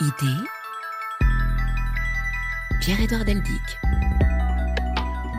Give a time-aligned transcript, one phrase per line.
[0.00, 0.44] Idée
[2.80, 3.60] Pierre-Édouard Deldic.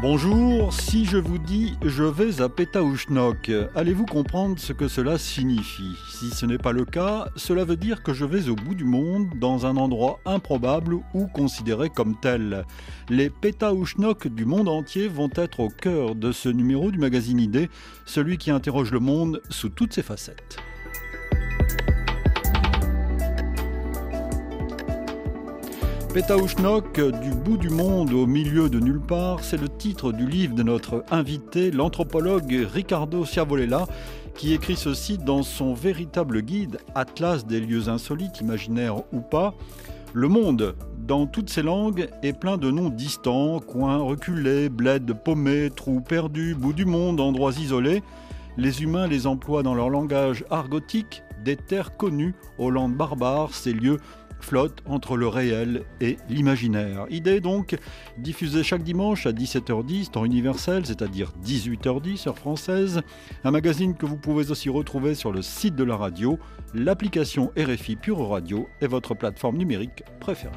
[0.01, 5.95] Bonjour, si je vous dis je vais à Pétaouchnok, allez-vous comprendre ce que cela signifie?
[6.09, 8.83] Si ce n'est pas le cas, cela veut dire que je vais au bout du
[8.83, 12.65] monde, dans un endroit improbable ou considéré comme tel.
[13.07, 17.69] Les Pétaouchnok du monde entier vont être au cœur de ce numéro du magazine Idée,
[18.05, 20.57] celui qui interroge le monde sous toutes ses facettes.
[26.13, 30.55] Pétaouchnok, du bout du monde au milieu de nulle part, c'est le titre du livre
[30.55, 33.85] de notre invité, l'anthropologue Ricardo Ciavolella,
[34.33, 39.53] qui écrit ceci dans son véritable guide Atlas des lieux insolites, imaginaires ou pas.
[40.13, 45.69] Le monde, dans toutes ses langues, est plein de noms distants, coins reculés, bleds paumés,
[45.69, 48.01] trous perdus, bout du monde, endroits isolés.
[48.57, 53.99] Les humains les emploient dans leur langage argotique, des terres connues, Hollande barbare, ces lieux
[54.39, 57.05] flotte entre le réel et l'imaginaire.
[57.09, 57.77] Idée donc
[58.17, 63.01] diffusée chaque dimanche à 17h10 temps universel, c'est-à-dire 18h10 heure française.
[63.43, 66.39] Un magazine que vous pouvez aussi retrouver sur le site de la radio,
[66.73, 70.51] l'application RFI Pure Radio et votre plateforme numérique préférée.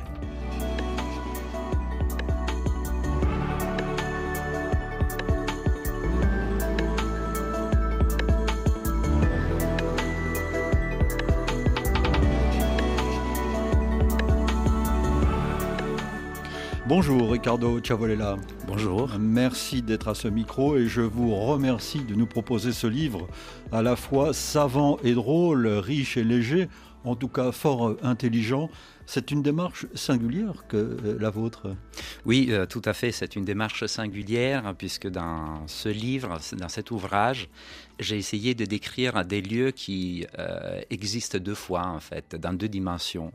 [16.94, 18.36] Bonjour Ricardo Ciavolella.
[18.66, 19.08] Bonjour.
[19.18, 23.28] Merci d'être à ce micro et je vous remercie de nous proposer ce livre
[23.72, 26.68] à la fois savant et drôle, riche et léger,
[27.04, 28.68] en tout cas fort intelligent.
[29.06, 31.74] C'est une démarche singulière que euh, la vôtre.
[32.24, 33.12] Oui, euh, tout à fait.
[33.12, 37.48] C'est une démarche singulière puisque dans ce livre, dans cet ouvrage,
[37.98, 42.68] j'ai essayé de décrire des lieux qui euh, existent deux fois, en fait, dans deux
[42.68, 43.32] dimensions.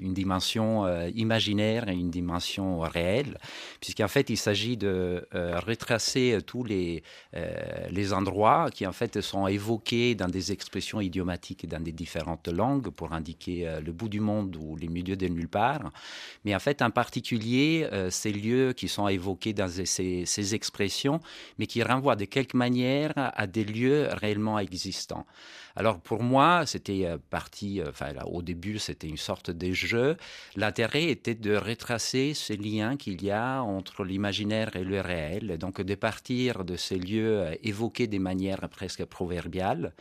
[0.00, 3.38] Une dimension imaginaire et une dimension réelle,
[3.80, 7.02] puisqu'en fait, il s'agit de retracer tous les,
[7.90, 12.88] les endroits qui, en fait, sont évoqués dans des expressions idiomatiques dans des différentes langues
[12.88, 15.90] pour indiquer le bout du monde ou les milieux de nulle part.
[16.44, 21.20] Mais en fait, en particulier, ces lieux qui sont évoqués dans ces, expressions,
[21.58, 25.26] mais qui renvoient de quelque manière à des lieux réellement existants.
[25.74, 30.16] Alors pour moi, c'était euh, parti, euh, enfin au début, c'était une sorte de jeu.
[30.56, 35.80] L'intérêt était de retracer ces liens qu'il y a entre l'imaginaire et le réel, donc
[35.80, 39.94] de partir de ces lieux euh, évoqués de manière presque proverbiale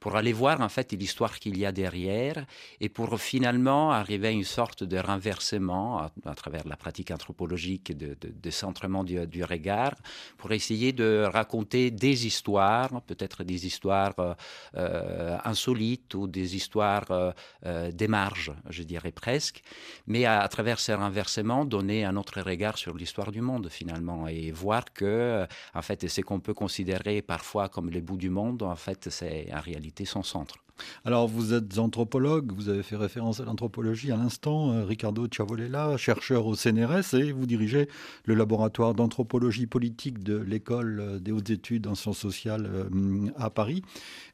[0.00, 2.46] pour aller voir en fait l'histoire qu'il y a derrière
[2.80, 8.16] et pour finalement arriver à une sorte de renversement à, travers la pratique anthropologique de,
[8.20, 9.94] de, centrement du, regard
[10.36, 14.36] pour essayer de raconter des histoires, peut-être des histoires
[14.76, 17.32] euh, insolites ou des histoires euh,
[17.66, 19.62] euh, des marges, je dirais presque,
[20.06, 24.50] mais à, travers ces renversements, donner un autre regard sur l'histoire du monde finalement et
[24.50, 28.76] voir que, en fait, ce qu'on peut considérer parfois comme les bouts du monde, en
[28.76, 30.56] fait, c'est en réalité son centre.
[31.04, 35.96] Alors, vous êtes anthropologue, vous avez fait référence à l'anthropologie à l'instant, euh, Ricardo Ciavolella,
[35.96, 37.88] chercheur au CNRS, et vous dirigez
[38.24, 43.50] le laboratoire d'anthropologie politique de l'École euh, des hautes études en sciences sociales euh, à
[43.50, 43.82] Paris.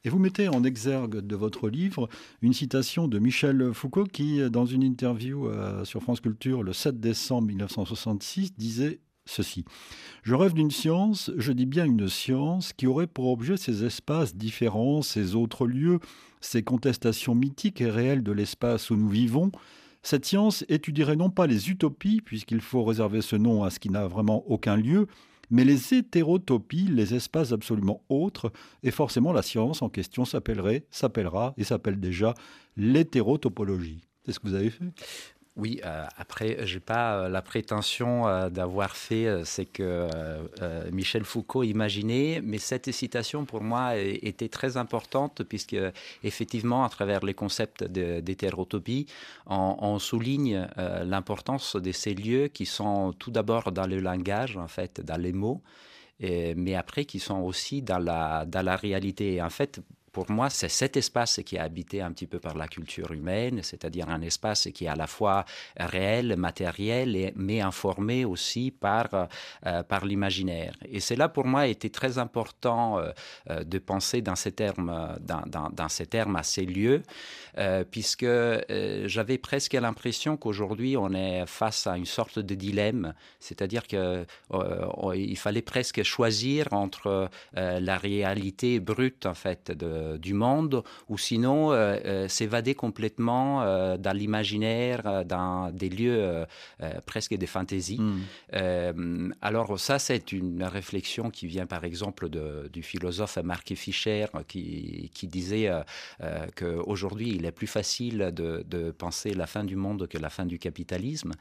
[0.05, 2.09] Et vous mettez en exergue de votre livre
[2.43, 5.49] une citation de Michel Foucault qui, dans une interview
[5.85, 9.65] sur France Culture le 7 décembre 1966, disait ceci.
[10.23, 14.37] Je rêve d'une science, je dis bien une science, qui aurait pour objet ces espaces
[14.37, 16.01] différents, ces autres lieux,
[16.41, 19.51] ces contestations mythiques et réelles de l'espace où nous vivons.
[20.03, 23.91] Cette science étudierait non pas les utopies, puisqu'il faut réserver ce nom à ce qui
[23.91, 25.07] n'a vraiment aucun lieu,
[25.51, 28.53] mais les hétérotopies, les espaces absolument autres,
[28.83, 32.35] et forcément la science en question s'appellerait, s'appellera et s'appelle déjà
[32.77, 34.03] l'hétérotopologie.
[34.25, 34.85] C'est ce que vous avez fait?
[35.57, 40.09] Oui, euh, après, j'ai pas euh, la prétention euh, d'avoir fait ce que
[40.91, 45.77] Michel Foucault imaginait, mais cette citation pour moi était très importante puisque
[46.25, 49.07] effectivement, à travers les concepts d'hétérotopie,
[49.47, 54.69] on, on, souligne l'importance de ces lieux qui sont tout d'abord dans le langage, en
[54.69, 55.63] fait, dans les mots,
[56.21, 59.41] mais après qui sont aussi dans la, dans la réalité.
[59.41, 59.81] En fait,
[60.15, 63.61] pour moi, c'est cet espace qui est habité un petit peu par la culture humaine,
[63.65, 65.45] c'est-à-dire un espace qui est à la fois
[65.77, 69.09] réel, matériel, mais informé aussi par,
[69.67, 70.75] euh, par l'imaginaire.
[70.89, 73.11] Et cela, pour moi, était très important euh,
[73.51, 77.03] euh, de penser dans ces termes, dans, dans, dans ces termes à ces lieux,
[77.91, 78.27] puisque
[79.07, 85.63] j'avais presque l'impression qu'aujourd'hui, on est face à une sorte de dilemme, c'est-à-dire qu'il fallait
[85.63, 91.73] presque choisir entre la réalité brute, en fait, de du monde, ou sinon
[92.29, 93.61] s'évader complètement
[93.97, 96.45] dans l'imaginaire, dans des lieux
[97.07, 98.01] presque des fantaisies.
[98.01, 99.33] Hmm.
[99.41, 105.11] alors ça, c'est une réflexion qui vient par exemple de, du philosophe Marc Fischer, qui,
[105.15, 105.71] qui disait
[106.57, 110.47] qu'aujourd'hui, il est plus facile de, de, penser la fin du monde que la fin
[110.47, 111.33] du capitalisme.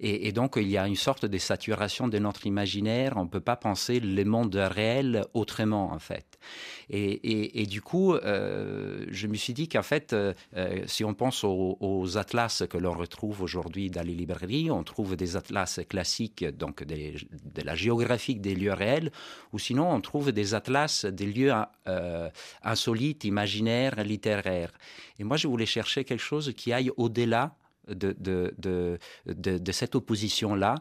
[0.00, 3.14] Et, et donc, il y a une sorte de saturation de notre imaginaire.
[3.16, 6.31] On ne peut pas penser le monde réel autrement, en fait.
[6.90, 11.44] Et, du coup, euh, je me suis dit qu'en fait, euh, euh, si on pense
[11.44, 16.84] aux, atlas que l'on retrouve aujourd'hui dans les librairies, on trouve des atlas classiques, donc
[16.84, 19.10] de la géographie des lieux réels,
[19.52, 21.52] ou sinon on trouve des atlas des lieux
[22.62, 24.72] insolites, imaginaires, littéraires.
[25.18, 27.54] Et moi, je voulais chercher quelque chose qui aille au-delà
[27.88, 28.98] de,
[29.72, 30.76] cette opposition-là.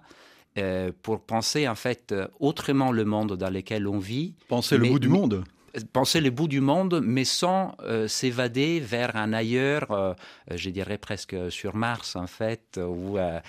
[1.01, 4.33] Pour penser en fait autrement le monde dans lequel on vit.
[4.48, 5.44] Penser le bout du monde
[5.94, 10.13] penser le bout du monde, mais sans euh, s'évader vers un ailleurs, euh,
[10.53, 13.39] je dirais presque sur Mars en fait, ou euh,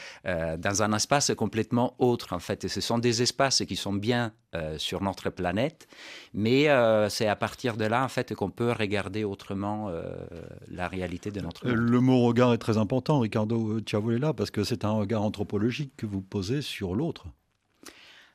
[0.56, 2.64] dans un espace complètement autre en fait.
[2.64, 4.32] Et ce sont des espaces qui sont bien
[4.76, 5.88] sur notre planète,
[6.34, 6.66] mais
[7.08, 9.90] c'est à partir de là en fait qu'on peut regarder autrement
[10.70, 11.74] la réalité de notre monde.
[11.74, 16.04] Le mot regard est très important, Ricardo Ciavolella, parce que c'est un regard anthropologique que
[16.04, 17.28] vous posez sur l'autre.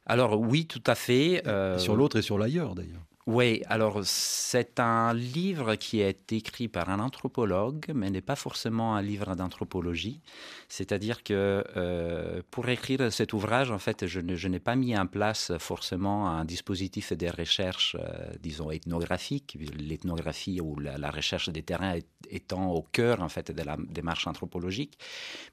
[0.07, 1.43] Alors oui, tout à fait.
[1.77, 3.06] Sur l'autre et sur l'ailleurs d'ailleurs.
[3.27, 8.95] Oui, alors c'est un livre qui est écrit par un anthropologue, mais n'est pas forcément
[8.95, 10.21] un livre d'anthropologie.
[10.69, 15.53] C'est-à-dire que euh, pour écrire cet ouvrage, en fait, je, n'ai pas mis en place
[15.59, 21.95] forcément un dispositif de recherche, euh, disons, ethnographique, l'ethnographie ou la, recherche des terrains
[22.29, 24.99] étant au cœur, en fait, de la démarche anthropologique.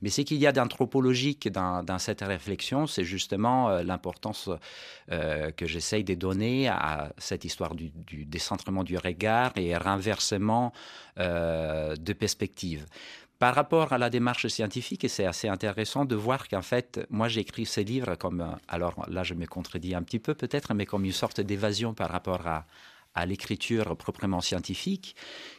[0.02, 4.50] Mais ce qu'il y a d'anthropologique dans, cette réflexion, c'est justement euh, l'importance
[5.08, 7.93] que j'essaye de donner à cette histoire du,
[8.26, 10.72] décentrement du regard et renversement
[11.20, 12.84] euh, de perspective.
[13.44, 17.67] Par rapport à la démarche scientifique, c'est assez intéressant de voir qu'en fait, moi j'écris
[17.67, 21.12] ces livres comme, alors là je me contredis un petit peu peut-être, mais comme une
[21.12, 22.64] sorte d'évasion par rapport à,
[23.14, 25.14] à l'écriture proprement scientifique,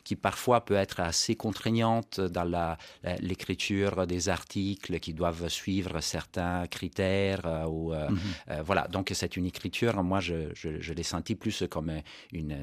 [0.06, 2.78] qui parfois peut être assez contraignante dans
[3.19, 7.42] l'écriture des articles qui doivent suivre certains critères.
[7.46, 8.18] Euh, ou, euh, mhm.
[8.52, 11.92] euh, voilà, donc c'est une écriture, moi je, je, l'ai senti plus comme
[12.31, 12.56] une,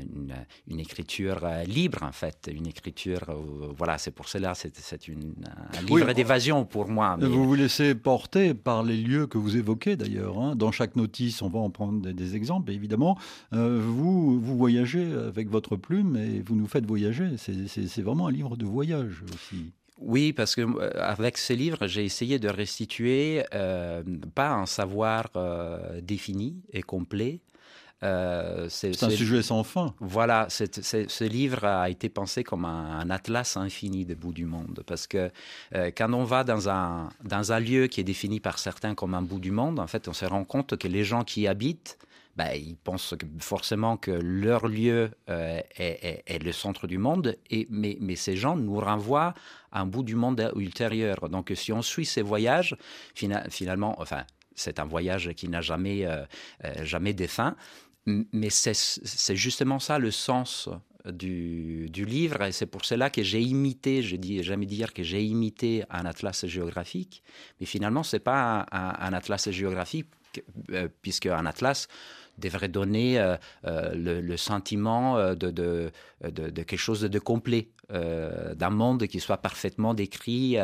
[0.68, 3.24] une, écriture libre en fait, une écriture,
[3.76, 4.72] voilà, c'est pour cela, c'est
[5.08, 7.16] un livre d'évasion pour moi.
[7.20, 10.38] Vous vous laissez porter par les lieux que vous évoquez d'ailleurs.
[10.38, 10.54] Hein.
[10.56, 13.18] Dans chaque notice, on va en prendre des, des exemples, évidemment.
[13.50, 14.82] vous, vous voyez
[15.28, 17.31] avec votre plume et vous nous faites voyager.
[17.36, 19.72] C'est vraiment un livre de voyage aussi.
[20.02, 24.02] Oui, parce que euh, avec ce livre, j'ai essayé de restituer euh,
[24.34, 27.40] pas un savoir euh, défini et complet.
[28.00, 29.94] c'est un sujet sans fin.
[30.00, 34.82] Voilà, ce livre a été pensé comme un, atlas infini des bouts du monde.
[34.84, 35.30] Parce que
[35.72, 39.22] quand on va dans un, dans un lieu qui est défini par certains comme un
[39.22, 41.96] bout du monde, en fait, on se rend compte que les gens qui y habitent
[42.36, 47.36] bah, ils pensent forcément que leur lieu euh, est, le centre du monde,
[47.68, 49.34] mais, ces gens nous renvoient
[49.70, 51.28] à un bout du monde ultérieur.
[51.28, 52.76] Donc si on suit ces voyages,
[53.14, 54.24] finalement, enfin,
[54.54, 56.24] c'est un voyage qui n'a jamais, euh,
[56.64, 57.56] euh, jamais de fin,
[58.06, 60.68] mais c'est justement ça le sens
[61.04, 65.22] du, livre, et c'est pour cela que j'ai imité, je dis jamais dire que j'ai
[65.22, 67.22] imité un atlas géographique,
[67.60, 70.06] mais finalement, ce n'est pas un, un, atlas géographique,
[71.02, 71.88] puisque un atlas,
[72.38, 73.36] devrait donner euh,
[73.66, 75.90] euh, le, sentiment euh, de,
[76.54, 80.56] quelque chose de complet, d'un monde qui soit parfaitement décrit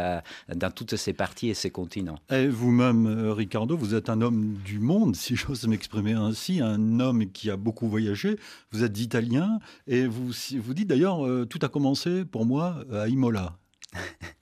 [0.55, 2.19] dans toutes ses parties et ses continents.
[2.31, 7.31] Et vous-même, Ricardo, vous êtes un homme du monde, si j'ose m'exprimer ainsi, un homme
[7.31, 8.39] qui a beaucoup voyagé.
[8.71, 11.21] Vous êtes italien et vous, vous dites d'ailleurs,
[11.51, 13.59] tout a commencé pour moi à Imola.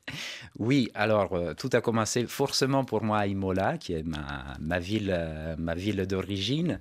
[0.59, 5.13] Oui, alors euh, tout a commencé forcément pour moi à Imola, qui est ma, ville,
[5.15, 6.79] euh, ma ville d'origine.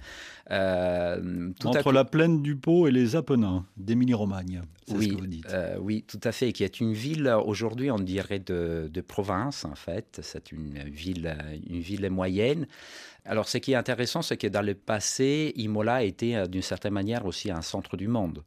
[0.51, 5.55] Euh, Entre la plaine du Pau et les Apennins d'Émilie-Romagne, oui, ce que vous dites.
[5.79, 9.75] oui, tout à fait, qui est une ville aujourd'hui, on dirait de, de province en
[9.75, 10.19] fait.
[10.21, 11.35] C'est une ville,
[11.67, 12.67] une ville moyenne.
[13.25, 17.25] Alors, ce qui est intéressant, c'est que dans le passé, Imola était d'une certaine manière
[17.25, 18.43] aussi un centre du monde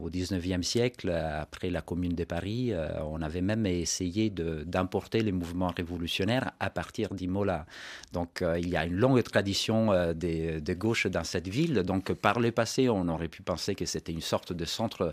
[0.00, 5.32] au 19e siècle, après la Commune de Paris, euh, on avait même essayé d'importer les
[5.32, 7.66] mouvements révolutionnaires à partir d'Imola.
[8.12, 11.82] Donc euh, il y a une longue tradition euh, de, gauche dans cette ville.
[11.82, 15.12] Donc par le passé, on aurait pu penser que c'était une sorte de centre,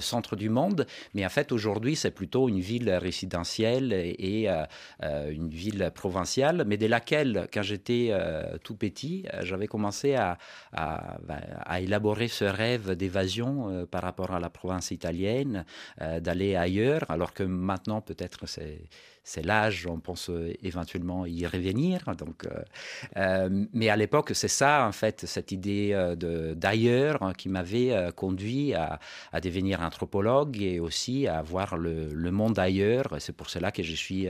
[0.00, 0.86] centre du monde.
[1.14, 4.48] Mais en fait, aujourd'hui, c'est plutôt une ville résidentielle et,
[5.02, 8.12] une ville provinciale, mais de laquelle, quand j'étais
[8.62, 10.38] tout petit, j'avais commencé à,
[10.72, 15.64] à élaborer ce rêve d'évasion expression par rapport à la province italienne,
[15.98, 18.46] d'aller ailleurs, alors que maintenant peut-être
[19.26, 22.14] c'est l'âge, on pense euh, éventuellement y revenir.
[22.16, 22.62] Donc, euh,
[23.16, 25.92] euh, mais à l'époque, c'est ça, en fait, cette idée
[26.54, 29.00] d'ailleurs hein, qui m'avait conduit à,
[29.42, 33.16] devenir anthropologue et aussi à voir le, monde ailleurs.
[33.18, 34.28] C'est pour cela que je suis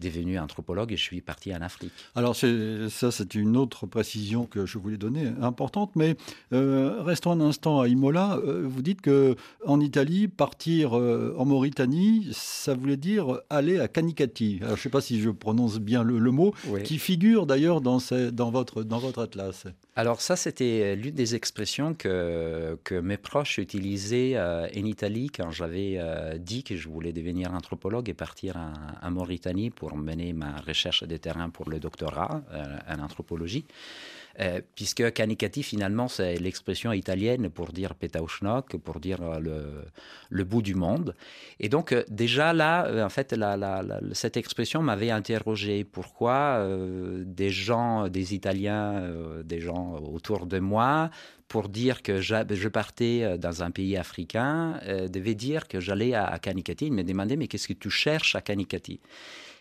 [0.00, 1.92] devenu anthropologue et je suis parti en Afrique.
[2.14, 6.16] Alors, ça, c'est une autre précision que je voulais donner, importante, mais
[6.50, 8.38] restons un instant à Imola.
[8.42, 14.70] vous dites que en Italie, partir en Mauritanie, ça voulait dire aller à Canica je
[14.70, 17.98] ne sais pas si je prononce bien le, mot, qui figure d'ailleurs dans,
[18.32, 19.66] dans, votre, dans votre atlas.
[19.96, 25.50] Alors ça, c'était l'une des expressions que, que mes proches utilisaient euh, en Italie quand
[25.50, 30.56] j'avais euh, dit que je voulais devenir anthropologue et partir en, Mauritanie pour mener ma
[30.60, 33.66] recherche des terrains pour le doctorat euh, en anthropologie.
[34.40, 39.84] Euh, puisque Kanikati, finalement, c'est l'expression italienne pour dire Petauschnok, pour dire euh, le,
[40.28, 41.14] le, bout du monde.
[41.60, 43.32] Et donc, déjà là, en fait,
[44.12, 45.84] cette expression m'avait interrogé.
[45.84, 46.66] Pourquoi
[47.24, 49.08] des gens, des Italiens,
[49.44, 51.10] des gens autour de moi,
[51.46, 56.40] pour dire que je partais dans un pays africain, devaient dire que j'allais à, à
[56.40, 56.86] Kanikati.
[56.86, 58.98] Ils me demandaient, mais qu'est-ce que tu cherches à Kanikati?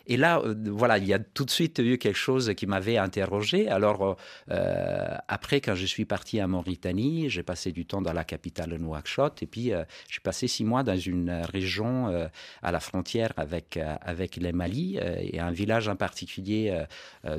[0.05, 2.97] Et là, euh, voilà, il y a tout de suite eu quelque chose qui m'avait
[2.97, 3.69] interrogé.
[3.69, 4.17] Alors,
[4.51, 8.75] euh, après, quand je suis parti à Mauritanie, j'ai passé du temps dans la capitale
[8.77, 9.41] Nouakchott.
[9.43, 12.29] Et puis, euh, j'ai passé six mois dans une région
[12.61, 16.83] à la frontière avec, avec le Mali et un village en particulier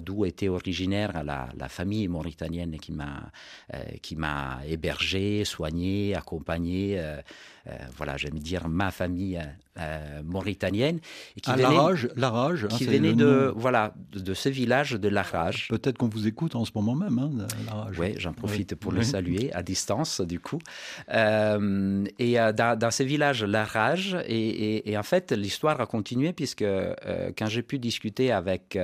[0.01, 3.31] d'où était originaire la, famille mauritanienne qui m'a
[4.17, 7.01] m'a hébergé, soigné, accompagné.
[7.97, 9.41] Voilà, j'aime dire ma famille
[10.25, 11.01] mauritanienne.
[11.37, 15.09] Et qui la rage, la rage Hein, qui venait de, voilà, de ce village de
[15.09, 15.69] Larage.
[15.69, 19.53] Peut-être qu'on vous écoute en ce moment même, hein, Oui, j'en profite pour le saluer
[19.53, 20.59] à distance, du coup.
[21.13, 26.33] Euh, et euh, dans, dans, ce village Larage, et, et, en fait, l'histoire a continué
[26.33, 26.95] puisque euh,
[27.37, 28.79] quand j'ai pu discuter avec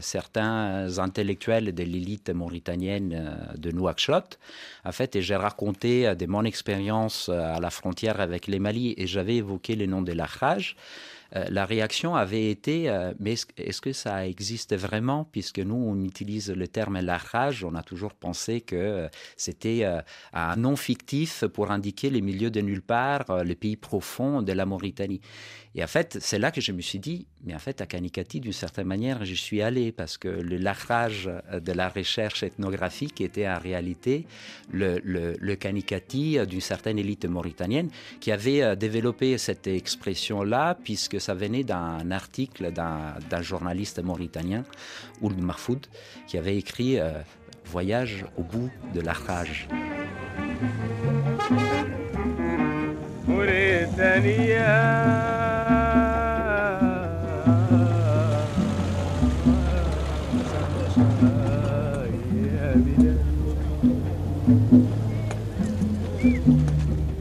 [0.00, 4.38] certains intellectuels de l'élite mauritanienne de Nouakchott,
[4.84, 9.06] en fait, et j'ai raconté de mon expérience à la frontière avec les Mali et
[9.06, 10.76] j'avais évoqué le nom de Larage.
[11.36, 15.28] Euh, la réaction avait été euh, mais est-ce que ça existe vraiment?
[15.30, 17.18] Puisque nous, on utilise le terme la
[17.64, 19.84] on a toujours pensé que euh, c'était
[20.32, 24.66] un nom fictif pour indiquer les milieux de nulle part, les pays profonds de la
[24.66, 25.20] Mauritanie.
[25.74, 28.40] Et en fait, c'est là que je me suis dit, mais en fait, à Kanikati,
[28.40, 33.48] d'une certaine manière, j'y suis allé parce que le larrage de la recherche ethnographique était
[33.48, 34.26] en réalité
[34.72, 41.63] le, le, Kanikati d'une certaine élite mauritanienne qui avait développé cette expression-là puisque ça venait
[41.63, 44.63] d'un article d'un journaliste mauritanien,
[45.21, 45.87] Ould Mahfoud,
[46.27, 47.11] qui avait écrit euh,
[47.65, 49.67] Voyage au bout de l'arrage.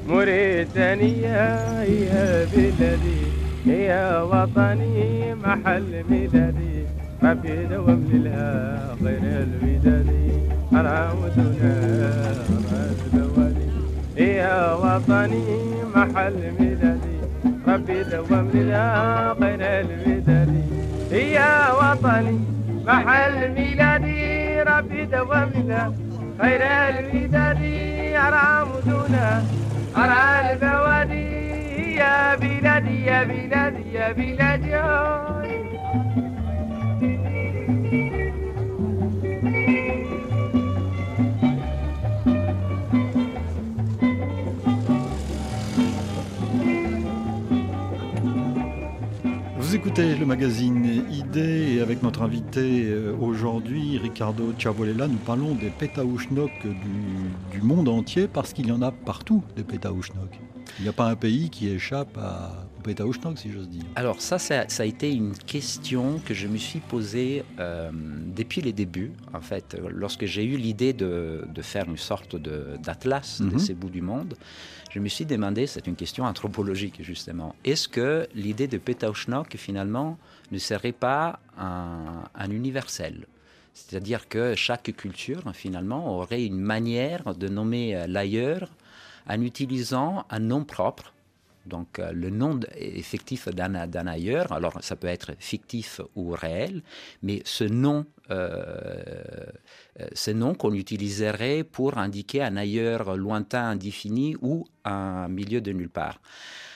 [0.08, 3.21] موريتانيا يا بلادي
[3.65, 6.85] يا وطني محل ميلادي
[7.21, 10.31] ما في دوام لها غير الودادي
[10.73, 11.73] أنا ودنا
[14.17, 15.43] يا وطني
[15.95, 17.17] محل ميلادي
[17.67, 20.63] ربي دوام لها غير الودادي.
[21.11, 22.39] يا وطني
[22.87, 25.93] محل ميلادي ربي دوام لها
[26.41, 27.61] خير الوداد
[28.25, 29.43] أرى مدنا
[29.97, 31.42] أرى البوادي
[31.96, 34.74] يا بلادي يا بلادي يا بلادي
[49.78, 55.70] écoutez le magazine Idée et avec notre invité euh, aujourd'hui, Ricardo Chavolella, nous parlons des
[55.70, 60.40] pétaouchnok du, du monde entier parce qu'il y en a partout des pétaouchnok.
[60.79, 63.83] Il n'y a pas un pays qui échappe à, au pétaouchnok, si j'ose dire.
[63.95, 68.73] Alors ça, ça, a été une question que je me suis posée euh, depuis les
[68.73, 69.11] débuts.
[69.33, 73.59] En fait, lorsque j'ai eu l'idée de, de, faire une sorte d'atlas de, de mhm.
[73.59, 74.35] ces bouts du monde,
[74.93, 80.19] je me suis demandé, c'est une question anthropologique justement, est-ce que l'idée de Petauschnok finalement
[80.51, 83.25] ne serait pas un, universel?
[83.73, 88.69] C'est-à-dire que chaque culture, finalement, aurait une manière de nommer l'ailleurs
[89.27, 91.13] en utilisant un nom propre
[91.65, 94.51] donc le nom effectif d'un ailleurs.
[94.51, 96.81] Alors ça peut être fictif ou réel,
[97.21, 105.27] mais ce nom ce nom qu'on utiliserait pour indiquer un ailleurs lointain, indéfini ou un
[105.27, 106.19] milieu de nulle part.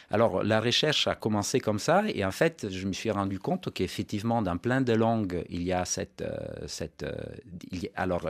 [0.09, 3.73] Alors la recherche a commencé comme ça et en fait je me suis rendu compte
[3.73, 6.65] qu'effectivement dans plein de langues il y a cette, euh,
[7.03, 8.29] euh, alors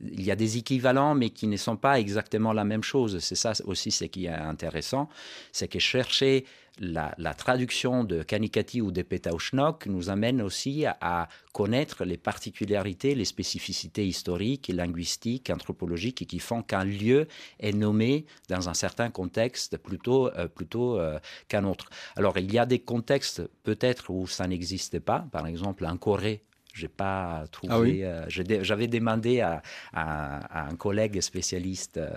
[0.00, 3.18] il y a des équivalents mais qui ne sont pas exactement la même chose.
[3.18, 5.08] C'est ça aussi ce qui est intéressant,
[5.50, 6.44] c'est que chercher
[6.78, 13.24] la, traduction de Kanikati ou de Petauschnok nous amène aussi à, connaître les particularités, les
[13.24, 17.28] spécificités historiques, linguistiques, anthropologiques qui font qu'un lieu
[17.60, 21.18] est nommé dans un certain contexte plutôt, euh, plutôt euh,
[21.48, 21.88] qu'un autre.
[22.14, 26.42] Alors il y a des contextes peut-être où ça n'existe pas, par exemple en Corée
[26.76, 28.04] j'ai pas trouvé.
[28.04, 29.62] Ah euh, j'avais demandé à,
[29.94, 32.10] un collègue spécialiste euh,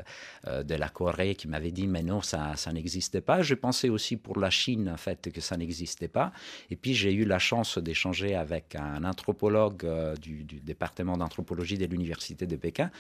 [0.48, 3.42] euh, de la Corée qui m'avait dit mais non ça ça n'existait pas.
[3.42, 6.34] Je pensais aussi pour la Chine en fait que ça n'existait pas.
[6.70, 9.88] Et puis j'ai eu la chance d'échanger avec un anthropologue
[10.20, 12.92] du, département d'anthropologie de l'université de Pékin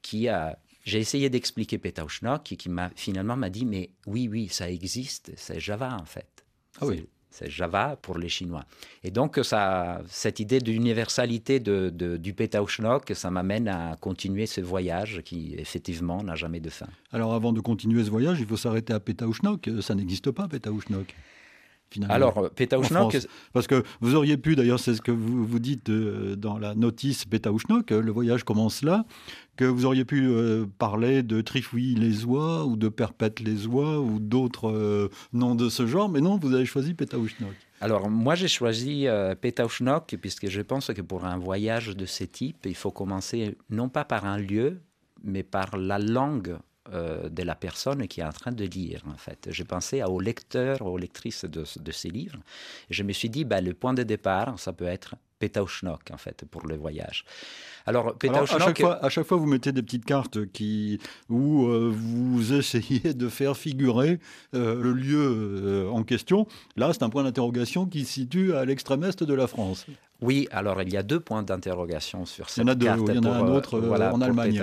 [0.00, 4.48] qui a j'ai essayé d'expliquer Petauschnok et qui m'a finalement m'a dit mais oui oui
[4.48, 6.44] ça existe c'est Java en fait.
[6.80, 7.06] Ah oui.
[7.36, 8.64] C'est Java pour les Chinois.
[9.02, 14.60] Et donc, ça, cette idée d'universalité de, de, du Petauschnok, ça m'amène à continuer ce
[14.60, 16.86] voyage qui, effectivement, n'a jamais de fin.
[17.10, 19.68] Alors, avant de continuer ce voyage, il faut s'arrêter à Petauschnok.
[19.80, 20.46] Ça n'existe pas,
[22.08, 23.16] Alors, Petauschnok.
[23.52, 26.74] Parce que vous auriez pu, d'ailleurs, c'est ce que vous, vous dites euh, dans la
[26.74, 29.04] notice Petauschnok, le voyage commence là,
[29.56, 34.70] que vous auriez pu euh, parler de Trifouille-les Oies ou de Perpète-les Oies ou d'autres
[34.70, 37.54] euh, noms de ce genre, mais non, vous avez choisi Petauschnok.
[37.80, 42.64] Alors, moi, j'ai choisi euh, puisque je pense que pour un voyage de ce type,
[42.64, 44.80] il faut commencer non pas par un lieu,
[45.22, 46.56] mais par la langue
[46.92, 49.48] euh, de la personne qui est en train de lire, en fait.
[49.50, 52.38] J'ai pensé aux lecteurs, aux lectrices de, ces livres.
[52.90, 56.44] je me suis dit, ben, le point de départ, ça peut être Petauschnok, en fait,
[56.50, 57.24] pour le voyage.
[57.86, 60.98] Alors, à, chaque fois, à chaque fois, vous mettez des petites cartes qui,
[61.30, 64.18] où euh, vous essayez de faire figurer
[64.54, 66.46] euh, le lieu en question.
[66.76, 69.86] Là, c'est un point d'interrogation qui se situe à l'extrême est de la France.
[70.20, 72.78] Oui, alors il y a deux points d'interrogation sur cette carte.
[72.80, 74.62] Il y en a deux, il y en a un autre en Allemagne.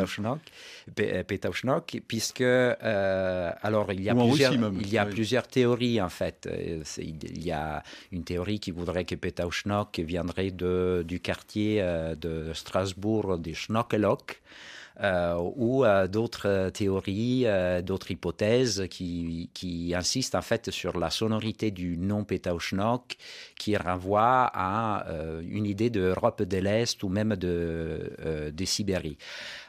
[1.27, 6.47] Petauschnok, puisque euh, alors il y a, plusieurs, il y a plusieurs théories en fait.
[6.49, 12.15] Euh, il y a une théorie qui voudrait que Petauschnok viendrait de, du quartier euh,
[12.15, 14.41] de Strasbourg, de Schnockelock.
[14.99, 19.49] Euh, ou euh, d'autres théories, euh, d'autres hypothèses qui,
[19.95, 23.15] insistent en fait sur la sonorité du nom Petauschnok
[23.57, 25.05] qui renvoie à
[25.43, 29.17] une idée d'Europe de l'Est ou même de, de Sibérie.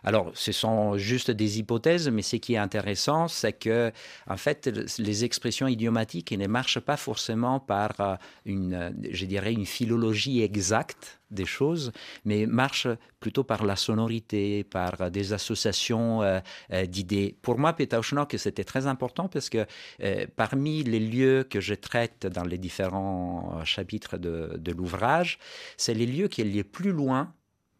[0.04, 3.92] Alors, ce sont juste des hypothèses, mais ce qui est intéressant, c'est que,
[4.28, 10.42] en fait, les expressions idiomatiques ne marchent pas forcément par une, je dirais, une philologie
[10.42, 11.92] exacte des choses,
[12.24, 12.88] mais marchent
[13.20, 16.40] plutôt par la sonorité, par des associations euh,
[16.72, 17.36] euh, d'idées.
[17.42, 19.66] Pour moi, Petauschnok, c'était très important parce que
[20.02, 25.38] euh, parmi les lieux que je traite dans les différents chapitres de, l'ouvrage,
[25.76, 27.32] c'est les lieux qui sont les plus loin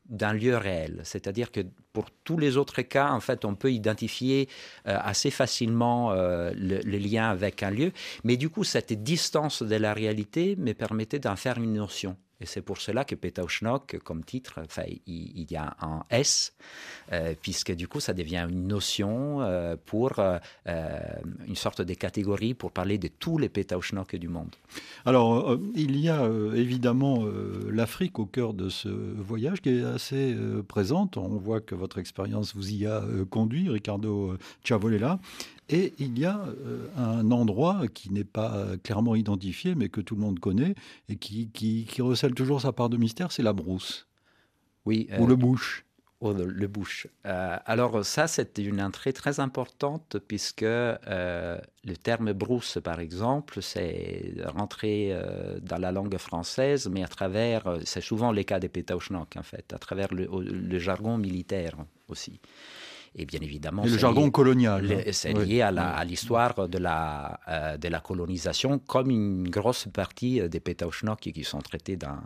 [0.06, 1.00] d'un lieu réel.
[1.04, 1.60] C'est-à-dire que
[1.92, 4.48] pour tous les autres cas, en fait, on peut identifier
[4.84, 6.52] assez facilement le,
[6.84, 7.92] le, lien avec un lieu.
[8.22, 12.16] Mais du coup, cette distance de la réalité me permettait d'en faire une notion.
[12.42, 14.60] Et c'est pour cela que Petauschnok, comme titre,
[15.06, 16.54] il, y a un S,
[17.12, 20.38] euh, puisque du coup, ça devient une notion euh, pour euh,
[21.46, 24.50] une sorte de catégorie pour parler de tous les Petauschnok du monde.
[25.04, 27.24] Alors, il y a évidemment
[27.68, 31.16] l'Afrique au cœur de ce voyage qui est assez présente.
[31.16, 35.20] On voit que votre expérience vous y a conduit, Ricardo Ciavolella.
[35.68, 40.14] Et il y a euh, un endroit qui n'est pas clairement identifié, mais que tout
[40.14, 40.74] le monde connaît,
[41.08, 44.08] et qui, qui, recèle toujours sa part de mystère, c'est la brousse.
[44.84, 45.08] Oui.
[45.18, 45.84] Ou le bouche.
[46.20, 47.08] Ou le, bouche.
[47.26, 53.62] Euh, alors ça, c'est une entrée très importante, puisque euh, le terme brousse, par exemple,
[53.62, 55.16] c'est rentré
[55.62, 59.72] dans la langue française, mais à travers, c'est souvent les cas des Pétaouchnok, en fait,
[59.72, 61.76] à travers le jargon militaire
[62.08, 62.40] aussi.
[63.14, 64.90] Et bien évidemment, le jargon colonial.
[64.90, 65.10] Hein.
[65.12, 70.60] C'est lié à l'histoire de, la, euh, de la colonisation, comme une grosse partie des
[70.60, 72.18] Pétaouchnok qui sont traités dans,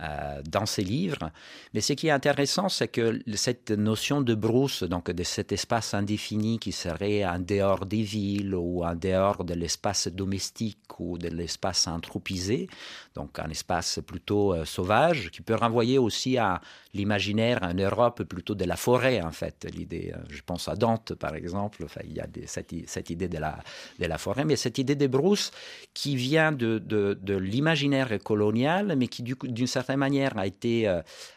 [0.00, 1.30] euh, dans ces livres.
[1.74, 5.94] Mais ce qui est intéressant, c'est que cette notion de brousse, donc de cet espace
[5.94, 11.28] indéfini qui serait en dehors des villes ou en dehors de l'espace domestique ou de
[11.28, 12.68] l'espace anthropisé,
[13.14, 16.60] donc un espace plutôt euh, sauvage, qui peut renvoyer aussi à
[16.94, 20.14] l'imaginaire en Europe plutôt de la forêt, en fait, l'idée idées.
[20.28, 21.84] Je pense à Dante, par exemple.
[21.84, 23.58] Enfin, il y a cette, cette, idée de la,
[23.98, 25.50] de la forêt, mais cette idée des brousses
[25.94, 30.86] qui vient de, de, l'imaginaire colonial, mais qui, d'une certaine manière, a été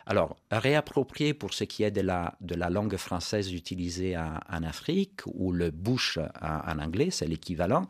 [0.05, 5.21] alors réappropriée pour ce qui est de la, de la langue française utilisée en, Afrique,
[5.25, 7.87] ou le bush en anglais, c'est l'équivalent.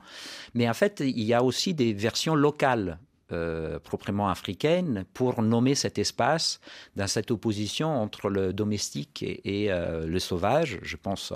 [0.53, 2.99] Mais en fait, il y a aussi des versions locales
[3.33, 6.59] euh, proprement africaine pour nommer cet espace
[6.95, 10.79] dans cette opposition entre le domestique et, euh, le sauvage.
[10.83, 11.33] Je pense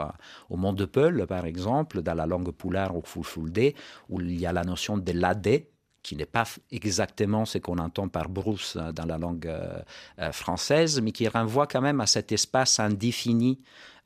[0.49, 3.73] au monde de Peul, par exemple, dans la langue poulard ou fulfulde,
[4.09, 5.71] où il y a la notion de l'adé,
[6.07, 11.11] qui n'est pas exactement ce qu'on entend par brousse dans la langue euh, française, mais
[11.11, 13.59] qui renvoie quand même à cet espace indéfini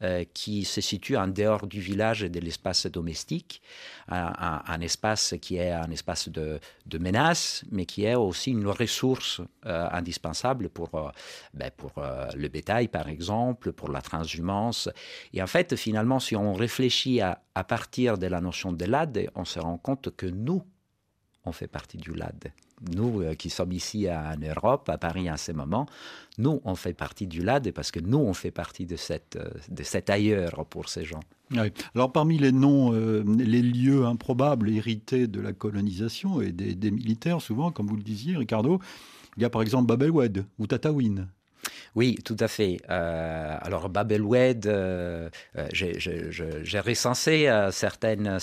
[0.04, 3.62] euh, qui se situe en dehors du village et de l'espace domestique,
[4.08, 6.60] un, espace qui est un espace de,
[6.98, 11.10] menace, mais qui est aussi une ressource euh, indispensable pour, euh,
[11.54, 11.92] ben, pour
[12.36, 14.90] le bétail, par exemple, pour la transhumance.
[15.34, 19.30] Et en fait, finalement, si on réfléchit à, à partir de la notion de l'AD,
[19.36, 20.64] on se rend compte que nous,
[21.46, 22.54] on fait partie du LAD.
[22.96, 25.86] Nous euh, qui sommes ici en Europe, à Paris en ce moment,
[26.38, 29.50] nous, on fait partie du LAD parce que nous, on fait partie de, cette, euh,
[29.70, 31.22] de cet ailleurs pour ces gens.
[31.96, 36.92] Alors parmi les noms, euh, les lieux improbables hérités de la colonisation et des, des,
[36.92, 38.80] militaires, souvent, comme vous le disiez, Ricardo,
[39.36, 41.28] il y a par exemple Babelwed ou Tataouine.
[41.96, 42.78] Oui, tout à fait.
[42.90, 48.40] Euh, alors, Babelwed, euh, euh j'ai recensé euh, certaines,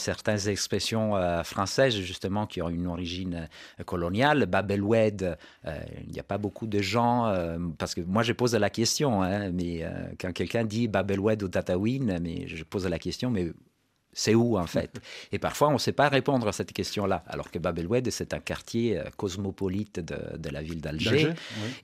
[0.47, 3.49] expressions françaises, justement, qui ont une origine
[3.87, 4.47] coloniale.
[4.47, 7.33] Babelwed, il n'y a pas beaucoup de gens,
[7.79, 9.85] parce que moi, je pose la question, hein, mais
[10.21, 13.53] quand quelqu'un dit Babelwed ou Tatawin, mais je pose la question, mais
[14.19, 14.91] c'est où en fait
[15.33, 18.35] Et parfois, on ne sait pas répondre à cette question-là, alors que Bab el c'est
[18.35, 21.35] un quartier euh, cosmopolite de, la ville d'Alger.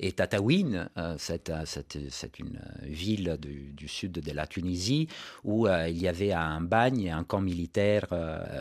[0.00, 1.16] Et Tataouine, euh,
[1.48, 5.08] euh, c'est une ville du, sud de la Tunisie
[5.44, 8.06] où il y avait un bagne et un camp militaire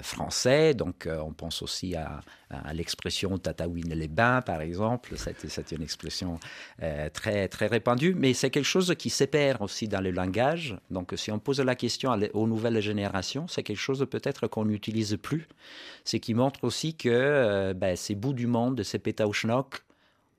[0.03, 0.73] français.
[0.73, 2.21] Donc, on pense aussi à,
[2.65, 5.15] à l'expression Tataouine les bains, par exemple.
[5.17, 6.39] C'est une expression
[7.13, 10.77] très, très répandue, mais c'est quelque chose qui s'épère aussi dans le langage.
[10.91, 15.17] Donc, si on pose la question aux nouvelles générations, c'est quelque chose peut-être qu'on n'utilise
[15.21, 15.47] plus.
[16.03, 19.83] C'est qui montre aussi que euh, ben, ces bouts du monde, ces pétaouchnok,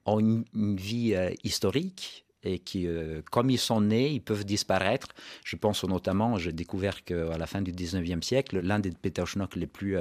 [0.06, 0.44] ont une,
[0.76, 5.08] vie euh, historique et qui, euh, comme ils sont nés, ils peuvent disparaître.
[5.44, 9.66] Je pense notamment, j'ai découvert qu'à la fin du 19e siècle, l'un des pétaouchnok les
[9.66, 9.96] plus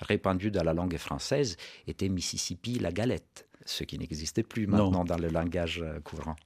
[0.00, 1.56] répandus dans la langue française
[1.86, 6.36] était Mississippi la galette, ce qui n'existait plus maintenant dans le langage courant.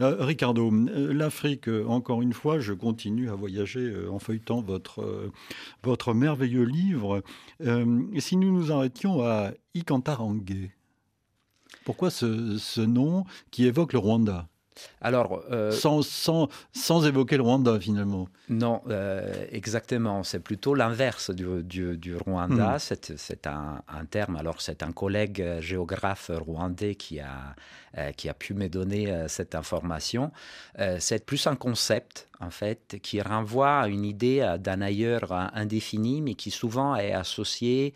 [0.00, 5.30] Euh, Ricardo, euh, l'Afrique, euh, encore une fois, je continue à voyager en feuilletant votre,
[5.82, 7.22] votre merveilleux livre.
[8.18, 10.70] si nous nous arrêtions à Ikantarangue,
[11.84, 14.48] pourquoi ce, ce nom qui évoque le Rwanda?
[15.00, 18.28] Alors, euh, sans, sans, sans, évoquer le Rwanda finalement.
[18.48, 20.22] Non, euh, exactement.
[20.22, 21.62] C'est plutôt l'inverse du,
[21.96, 22.76] du, Rwanda.
[22.76, 22.96] Hmm.
[23.16, 24.36] C'est un, un, terme.
[24.36, 27.54] Alors, c'est un collègue géographe rwandais qui a,
[27.96, 30.32] euh, qui a pu me donner cette information.
[30.98, 36.34] c'est plus un concept, en fait, qui renvoie à une idée d'un ailleurs indéfini, mais
[36.34, 37.94] qui souvent est associé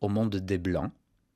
[0.00, 0.90] au monde des Blancs.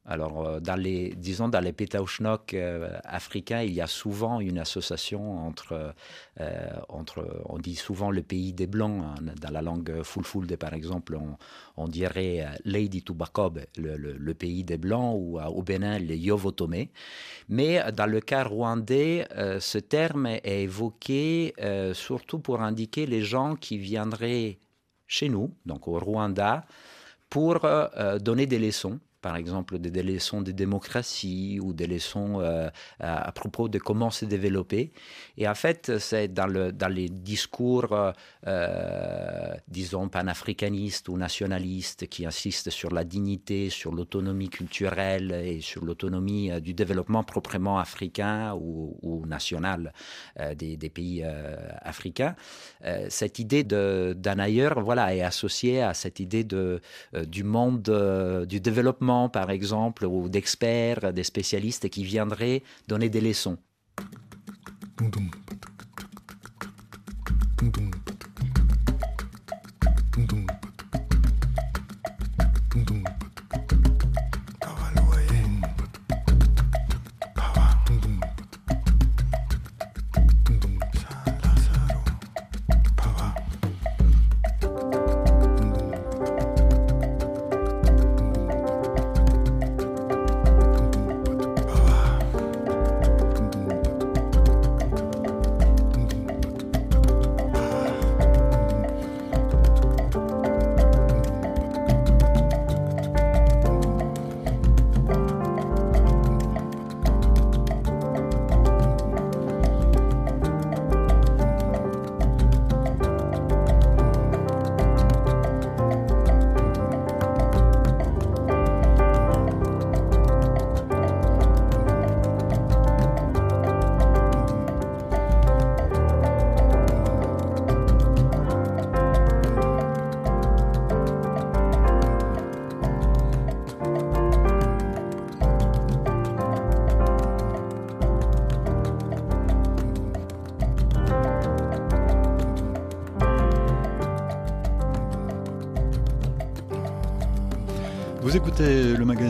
[0.09, 4.59] Alors, euh, dans les, disons, dans les pétaouchnok euh, africains, il y a souvent une
[4.59, 5.95] association entre,
[6.41, 9.03] euh, entre, on dit souvent le pays des Blancs.
[9.03, 9.35] Hein.
[9.41, 11.19] dans la langue Fulfulde, par exemple,
[11.77, 16.91] on, dirait Lady Tubakob, le, le, pays des Blancs, ou au Bénin, les Yovotomé.
[17.49, 19.27] Mais dans le cas rwandais,
[19.61, 21.55] ce terme est évoqué
[21.95, 24.59] surtout pour indiquer les gens qui viendraient
[25.07, 26.65] chez nous, donc au Rwanda,
[27.31, 27.61] pour
[28.21, 33.69] donner des leçons par exemple des, leçons de démocratie ou des leçons euh, à, propos
[33.69, 34.93] de comment se développer.
[35.37, 38.13] Et en fait, c'est dans, le, dans les discours, euh,
[38.47, 45.85] euh, disons, panafricanistes ou nationalistes qui insistent sur la dignité, sur l'autonomie culturelle et sur
[45.85, 49.93] l'autonomie du développement proprement africain ou, national
[50.55, 51.25] des, des, pays
[51.93, 52.37] africains.
[53.09, 56.81] cette idée d'un ailleurs voilà, est associée à cette idée de,
[57.27, 57.91] du monde,
[58.49, 63.59] du développement par exemple, ou d'experts, des spécialistes qui viendraient donner des leçons.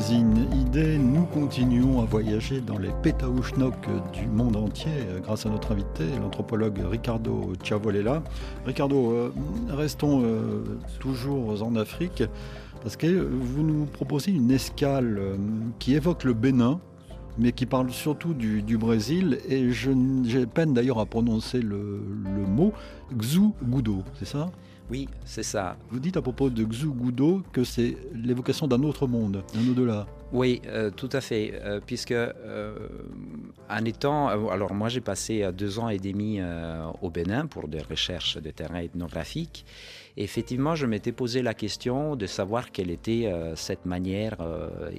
[0.07, 3.75] Magazine Idée, nous continuons à voyager dans les pétaouchnok
[4.13, 8.23] du monde entier euh, grâce à notre invité, l'anthropologue Ricardo Ciavolella.
[8.65, 9.33] Ricardo, euh,
[9.69, 10.63] restons euh,
[11.01, 12.23] toujours en Afrique
[12.83, 15.21] parce que vous nous proposez une escale
[15.81, 16.79] qui évoque le Bénin,
[17.37, 19.41] mais qui parle surtout du, Brésil.
[19.49, 22.01] Et j'ai peine d'ailleurs à prononcer le,
[22.49, 22.73] mot
[23.19, 24.53] Xu Gudo, c'est ça?
[24.91, 25.77] Oui, c'est ça.
[25.91, 26.89] Vous dites à propos de Xu
[27.53, 30.07] que c'est l'évocation d'un autre monde, d'un au-delà.
[30.33, 32.75] Oui, euh, tout à fait, euh, puisque euh,
[33.71, 36.41] en étant, alors moi j'ai passé deux ans et demi
[37.01, 39.65] au Bénin pour des recherches de terrain ethnographique.
[40.17, 44.37] effectivement, je m'étais posé la question de savoir quelle était cette manière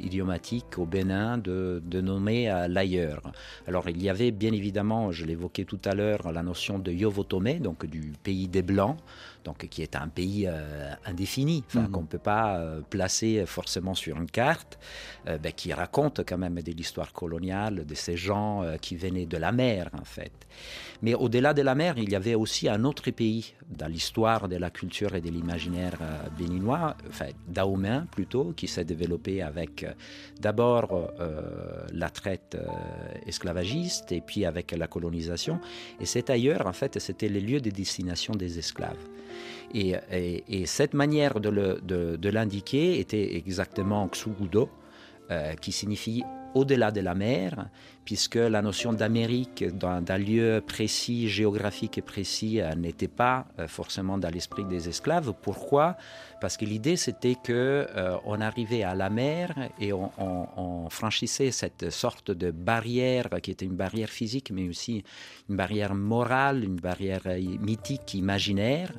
[0.02, 3.22] idiomatique au Bénin de, de nommer l'ailleurs.
[3.68, 7.56] Alors il y avait bien évidemment, je l'évoquais tout à l'heure, la notion de Yovotomé,
[7.56, 8.98] donc du pays des Blancs
[9.48, 11.90] donc qui est un pays euh, indéfini, mhm.
[11.90, 14.78] qu'on ne peut pas euh, placer forcément sur une carte,
[15.28, 18.50] euh, ben, qui raconte quand même de l'histoire coloniale, de ces gens
[18.82, 20.36] qui venaient de la mer en fait.
[21.02, 24.58] Mais au-delà de la mer, il y avait aussi un autre pays dans l'histoire de
[24.58, 25.98] la culture et de l'imaginaire
[26.38, 29.86] béninois, enfin daoméen plutôt, qui s'est développé avec
[30.42, 30.90] d'abord
[31.94, 32.58] la traite
[33.28, 35.60] esclavagiste et puis avec la colonisation.
[36.02, 39.06] Et c'est ailleurs, en fait, c'était les lieux de destination des esclaves.
[39.74, 44.70] Et, cette manière de l'indiquer était exactement Xugudo,
[45.30, 46.24] euh, qui signifie
[46.56, 47.68] au-delà de la mer,
[48.06, 54.18] puisque la notion d'Amérique d'un lieu précis, géographique et précis, euh, n'était pas euh, forcément
[54.18, 55.34] dans l'esprit des esclaves.
[55.42, 55.98] Pourquoi?
[56.40, 57.88] Parce que l'idée c'était que
[58.24, 63.76] on arrivait à la mer et on, franchissait cette sorte de barrière qui était une
[63.76, 65.04] barrière physique, mais aussi
[65.50, 67.24] une barrière morale, une barrière
[67.60, 68.94] mythique, imaginaire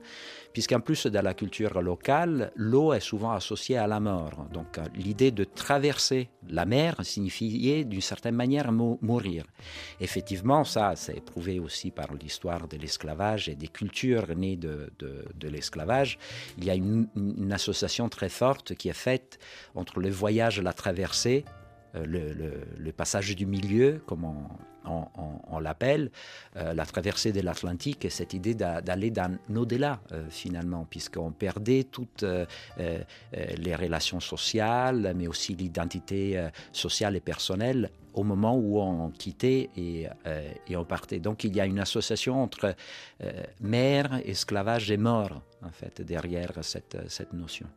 [0.58, 4.48] puisqu'en plus de la culture locale, l'eau est souvent associée à la mort.
[4.52, 9.44] Donc euh, l'idée de traverser la mer signifiait d'une certaine manière mourir.
[10.00, 14.90] Effectivement, ça, c'est prouvé aussi par l'histoire de l'esclavage et des cultures nées de,
[15.42, 16.18] l'esclavage.
[16.56, 19.38] Il y a une, une, association très forte qui est faite
[19.76, 21.44] entre le voyage, la traversée,
[21.94, 22.04] euh,
[22.78, 24.24] le, passage du milieu, comme
[24.84, 26.10] on, l'appelle,
[26.56, 32.24] euh, la traversée de l'Atlantique, cette idée d'aller dans au-delà euh, finalement, puisqu'on perdait toutes
[32.78, 40.06] les relations sociales, mais aussi l'identité sociale et personnelle au moment où on quittait et,
[40.66, 41.20] et, on partait.
[41.20, 42.74] Donc il y a une association entre
[43.60, 47.68] mer, esclavage et mort, en fait, derrière cette notion.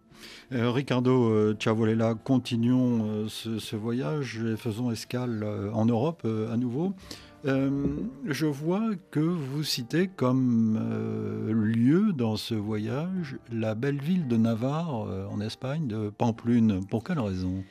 [0.52, 6.94] Euh, Ricardo euh, Ciavolella, continuons euh, ce, voyage et faisons escale en Europe à nouveau.
[7.44, 10.78] je vois que vous citez comme
[11.50, 16.86] lieu dans ce voyage la belle ville de Navarre en Espagne, de Pamplune.
[16.86, 17.64] Pour quelle raison?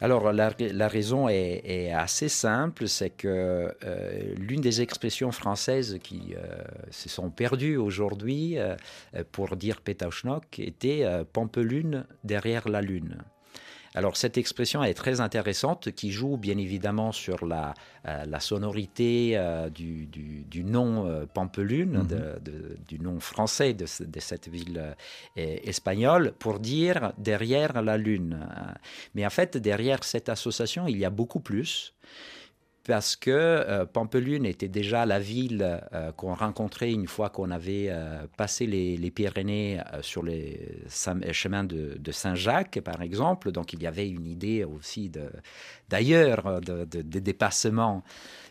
[0.00, 6.62] Alors la, raison est, assez simple, c'est que euh, l'une des expressions françaises qui euh,
[6.90, 8.76] se sont perdues aujourd'hui euh,
[9.32, 13.18] pour dire Pétauchnok était Pampelune derrière la lune.
[13.94, 17.74] Alors cette expression est très intéressante qui joue bien évidemment sur la,
[18.06, 22.40] euh, la sonorité euh, du, du, nom euh, Pampelune, mhm.
[22.86, 24.94] du nom français de, de cette ville
[25.36, 28.38] espagnole, pour dire derrière la lune.
[29.14, 31.94] Mais en fait, derrière cette association, il y a beaucoup plus
[32.88, 37.88] parce que euh, Pampelune était déjà la ville euh, qu'on rencontrait une fois qu'on avait
[37.90, 40.80] euh, passé les, Pyrénées sur les
[41.32, 43.52] chemins de, Saint-Jacques, par exemple.
[43.52, 45.12] Donc il y avait une idée aussi
[45.90, 48.02] d'ailleurs, de, dépassement.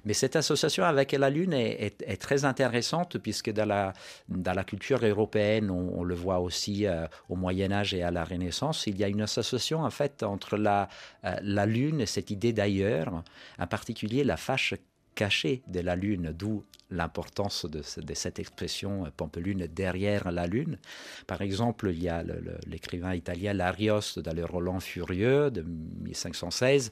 [0.07, 3.91] Mais cette association avec la Lune est, très intéressante puisque dans la,
[4.29, 8.23] dans la culture européenne, on, le voit aussi euh, au Moyen Âge et à la
[8.23, 10.87] Renaissance, il y a une association en fait entre la,
[11.25, 13.21] euh, la Lune et cette idée d'ailleurs,
[13.59, 14.75] en particulier la fâche
[15.13, 17.81] cachée de la Lune, d'où l'importance de,
[18.13, 20.77] cette expression euh, Pampelune derrière la Lune.
[21.25, 22.23] Par exemple, il y a
[22.65, 26.91] l'écrivain italien Larios dans le Roland Furieux de 1516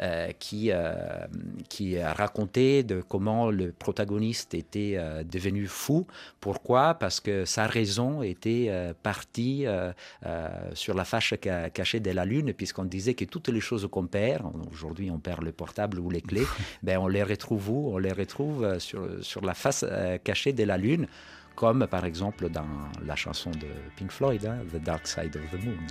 [0.00, 0.94] euh, qui, euh,
[1.68, 6.06] qui a raconté de comment le protagoniste était devenu fou.
[6.40, 6.94] Pourquoi?
[6.94, 8.70] Parce que sa raison était
[9.02, 9.66] partie
[10.74, 11.34] sur la fâche
[11.74, 15.42] cachée de la Lune, puisqu'on disait que toutes les choses qu'on perd, aujourd'hui on perd
[15.42, 16.46] le portable ou les clés,
[16.82, 17.90] ben on les retrouve où?
[17.94, 21.06] On les retrouve sur, sur sur la face euh, cachée de la Lune,
[21.54, 22.66] comme par exemple dans
[23.04, 25.86] la chanson de Pink Floyd, hein, The Dark Side of the Moon.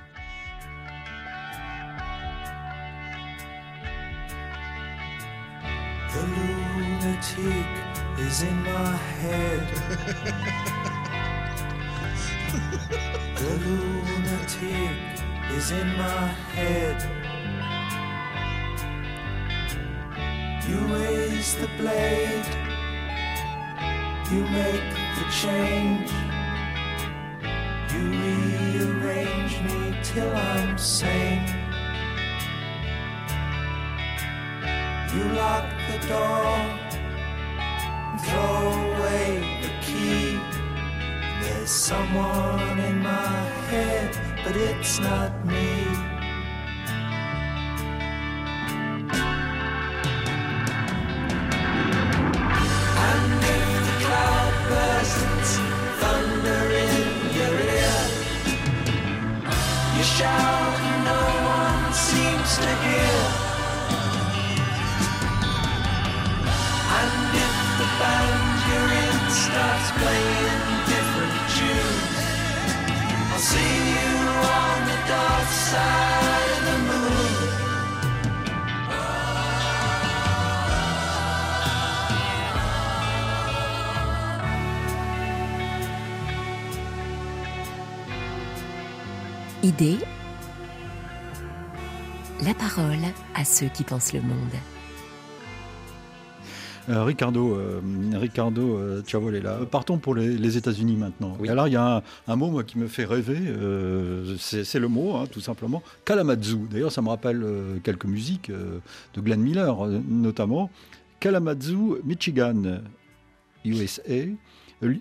[6.12, 7.68] The lunatic
[8.18, 9.68] is in my head.
[13.36, 14.96] the lunatic
[15.56, 16.98] is in my head.
[20.68, 22.65] You raise the blade.
[24.32, 26.12] You make the change.
[27.94, 31.48] You rearrange me till I'm sane.
[35.14, 36.46] You lock the door,
[38.10, 40.40] and throw away the key.
[41.42, 46.15] There's someone in my head, but it's not me.
[89.66, 89.98] Idée
[92.46, 93.02] la parole
[93.34, 94.38] à ceux qui pensent le monde.
[96.88, 97.82] Euh, Ricardo, euh,
[98.14, 101.36] Ricardo euh, partons pour les, États-Unis maintenant.
[101.50, 105.16] Alors il y a un, mot moi, qui me fait rêver, euh, c'est le mot
[105.16, 106.68] hein, tout simplement, Kalamazoo.
[106.70, 107.44] D'ailleurs ça me rappelle
[107.84, 109.76] quelques musiques de Glenn Miller
[110.08, 110.70] notamment.
[111.20, 112.82] Kalamazoo, Michigan,
[113.66, 114.28] USA.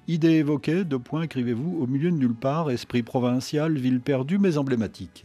[0.07, 4.57] Idée évoquée, deux points, écrivez-vous, au milieu de nulle part, esprit provincial, ville perdue mais
[4.57, 5.25] emblématique.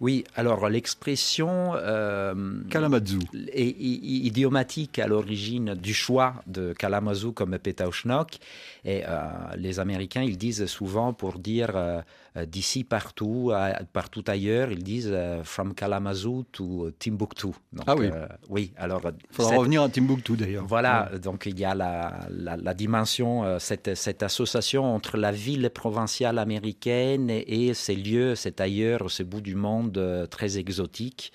[0.00, 3.18] Oui, alors l'expression euh, Kalamazoo
[3.52, 8.38] est idiomatique à l'origine du choix de Kalamazoo comme Petauschnok.
[8.86, 9.18] Et euh,
[9.56, 12.00] les Américains, ils disent souvent pour dire euh,
[12.46, 13.52] d'ici partout,
[13.92, 17.48] partout ailleurs, ils disent from Kalamazoo to Timbuktu.
[17.86, 18.10] ah oui.
[18.48, 19.02] oui, alors.
[19.04, 20.64] Il faudra revenir à Timbuktu d'ailleurs.
[20.66, 26.38] Voilà, donc il y a la, la, dimension, cette, cette, association entre la ville provinciale
[26.38, 31.32] américaine et, et ces lieux, cet ailleurs, ce bout du monde euh, très exotique,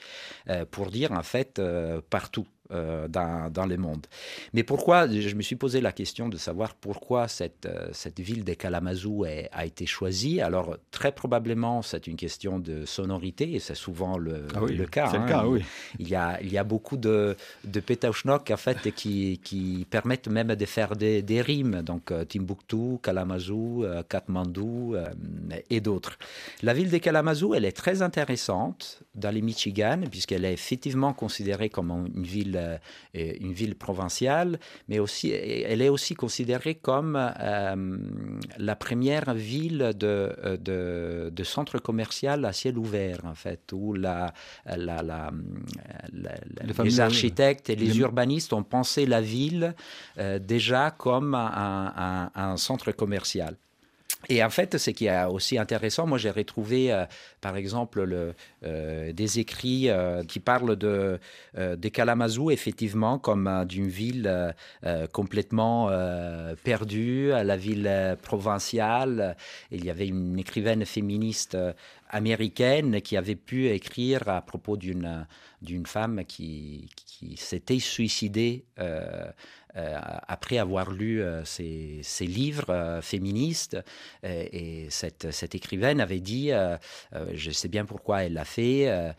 [0.50, 2.46] euh, pour dire en fait euh, partout.
[2.72, 4.08] Euh, dans, dans, le monde.
[4.54, 8.44] Mais pourquoi, je me suis posé la question de savoir pourquoi cette, euh, cette ville
[8.44, 10.42] de Kalamazoo a été choisie.
[10.42, 15.10] Alors, très probablement, c'est une question de sonorité, et c'est souvent le, ah le cas.
[15.12, 15.48] C'est le cas, hein.
[15.48, 15.64] oui.
[16.00, 17.84] Il y a, il y a beaucoup de, de
[18.52, 21.84] en fait, qui, qui permettent même de faire des, des rimes.
[21.84, 24.96] Donc, euh, Timbuktu, Kalamazoo, Kathmandu
[25.70, 26.18] et d'autres.
[26.64, 31.70] La ville de Kalamazoo, elle est très intéressante dans les Michigan, puisqu'elle est effectivement considérée
[31.70, 32.78] comme une ville euh,
[33.14, 37.98] une ville provinciale, mais aussi, elle est aussi considérée comme euh,
[38.58, 44.34] la première ville de, de, de, centre commercial à ciel ouvert, en fait, où la,
[44.66, 45.32] la,
[46.84, 49.76] les, architectes et les, urbanistes ont pensé la ville
[50.18, 53.56] euh, déjà comme un, un centre commercial.
[54.30, 57.06] Et en fait, ce qui est aussi intéressant, moi j'ai retrouvé euh,
[57.42, 58.34] par exemple le,
[58.64, 61.20] euh, des écrits euh, qui parlent de,
[61.56, 64.54] de Kalamazoo, effectivement, comme d'une ville
[65.12, 65.90] complètement
[66.64, 69.36] perdue, la ville provinciale.
[69.72, 71.58] Il y avait une écrivaine féministe
[72.10, 75.26] américaine qui avait pu écrire à propos d'une
[75.62, 78.66] d'une femme qui, qui s'était suicidée
[79.76, 83.78] après avoir lu ces, euh, livres euh, féministes.
[84.24, 86.52] et cette, cette, écrivaine avait dit,
[87.34, 89.14] je sais bien pourquoi elle l'a fait,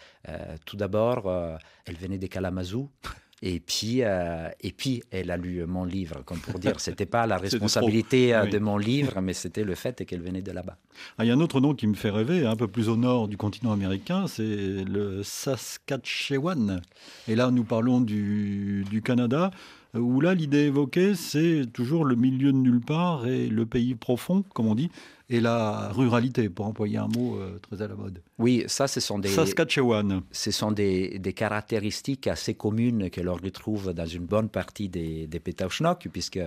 [0.64, 2.90] tout d'abord, elle venait des Kalamazoo.
[3.42, 7.36] Et puis, et puis, elle a lu mon livre, comme pour dire, c'était pas la
[7.46, 10.78] responsabilité de mon livre, mais c'était le fait qu'elle venait de là-bas.
[11.18, 12.96] Ah, il y a un autre nom qui me fait rêver, un peu plus au
[12.96, 16.80] nord du continent américain, c'est le Saskatchewan.
[17.28, 19.50] Et là, nous parlons du, du Canada
[19.98, 24.44] où là, l'idée évoquée, c'est toujours le milieu de nulle part et le pays profond,
[24.54, 24.90] comme on dit,
[25.28, 28.22] et la ruralité, pour employer un mot euh, très à la mode.
[28.38, 29.28] Oui, ça, ce sont des...
[29.28, 30.22] Saskatchewan.
[30.30, 35.40] Ce sont des, caractéristiques assez communes que l'on retrouve dans une bonne partie des, des
[35.40, 36.40] puisque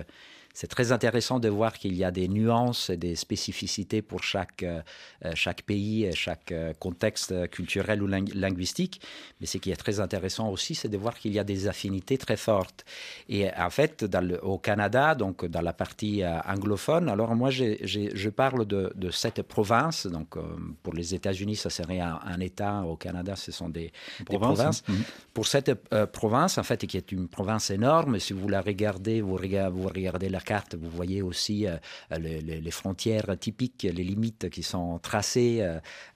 [0.52, 4.62] c'est très intéressant de voir qu'il y a des nuances et des spécificités pour chaque,
[4.62, 4.82] euh,
[5.24, 9.00] euh, chaque pays et chaque euh, contexte culturel ou linguistique.
[9.40, 12.18] Mais ce qui est très intéressant aussi, c'est de voir qu'il y a des affinités
[12.18, 12.84] très fortes.
[13.28, 18.66] Et en fait, dans au Canada, donc dans la partie anglophone, alors moi, je parle
[18.66, 20.06] de, de cette province.
[20.06, 20.36] Donc,
[20.82, 22.82] pour les États-Unis, ça serait un, un, État.
[22.82, 23.92] Au Canada, ce sont des,
[24.28, 24.82] des provinces.
[24.88, 24.94] Mmh.
[25.32, 29.20] Pour cette euh, province, en fait, qui est une province énorme, si vous la regardez,
[29.20, 31.76] vous regardez, vous regardez la carte, vous voyez aussi euh,
[32.18, 35.66] les, les, frontières typiques, les limites qui sont tracées.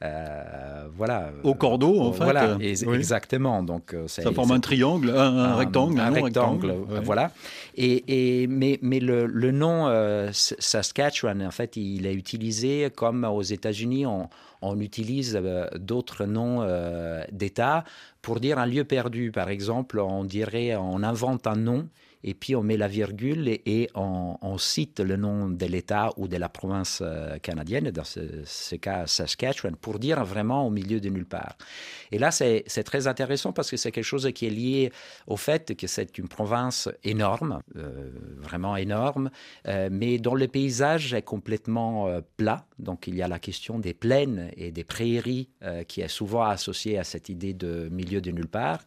[0.03, 1.31] Euh, voilà.
[1.43, 2.25] Au cordeau, en fait.
[2.25, 2.75] Voilà, oui.
[2.95, 3.63] exactement.
[3.63, 6.01] Donc, ça forme un triangle, un, un, un rectangle.
[6.01, 7.31] Un, rectangle, rectangle voilà.
[7.77, 9.89] Et, et, mais, mais le, le nom
[10.33, 14.29] Saskatchewan, en fait, il est utilisé comme aux États-Unis, on,
[14.63, 17.85] on, utilise euh, d'autres noms euh, d'États
[18.23, 19.31] pour dire un lieu perdu.
[19.31, 21.89] Par exemple, on dirait, on invente un nom
[22.25, 26.37] et puis on met la virgule et, on, cite le nom de l'État ou de
[26.37, 31.27] la province euh, canadienne, dans ce, cas Saskatchewan, pour dire vraiment au milieu de nulle
[31.27, 31.57] part.
[32.13, 34.93] Et là, c'est très intéressant parce que c'est quelque chose qui est lié
[35.27, 39.31] au fait que c'est une province énorme, euh, vraiment énorme,
[39.67, 42.65] euh, mais dont le paysage est complètement plat.
[42.79, 46.43] Donc il y a la question des plaines et des prairies euh, qui est souvent
[46.43, 48.81] associée à cette idée de milieu de nulle part.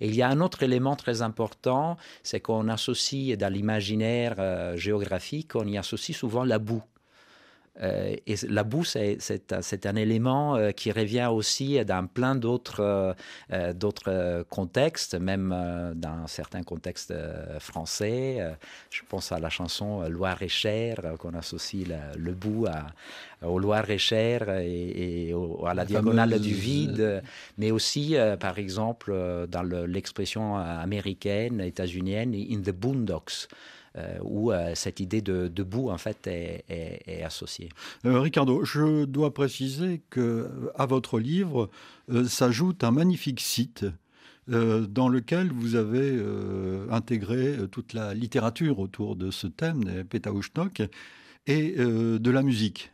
[0.00, 4.76] Et il y a un autre élément très important, c'est qu'on associe dans l'imaginaire euh,
[4.76, 6.82] géographique, on y associe souvent la boue.
[7.82, 13.14] Euh, et la boue, c'est un élément euh, qui revient aussi dans plein d'autres
[13.52, 17.14] euh, contextes, même dans certains contextes
[17.58, 18.38] français.
[18.90, 22.86] je pense à la chanson Loire-et-Cher, qu'on associe la, le bout à,
[23.46, 26.46] au Loire-et-Cher et, et au, à la, la diagonale fameuse...
[26.46, 27.22] du vide,
[27.56, 29.14] mais aussi, par exemple,
[29.48, 33.48] dans l'expression américaine, états-unienne, in the boondocks.
[33.96, 37.70] Euh, où euh, cette idée de, de bout en fait est, est, est associée.
[38.04, 41.70] Euh, Ricardo, je dois préciser que à votre livre
[42.28, 43.84] s'ajoute un magnifique site
[44.48, 50.04] euh, dans lequel vous avez euh, intégré toute la littérature autour de ce thème des
[50.04, 50.82] Pétaouchnok
[51.48, 52.92] et euh, de la musique.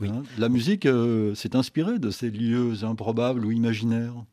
[0.00, 0.08] Oui.
[0.08, 0.88] Hein, la musique
[1.34, 4.24] s'est inspirée de ces lieux improbables ou imaginaires?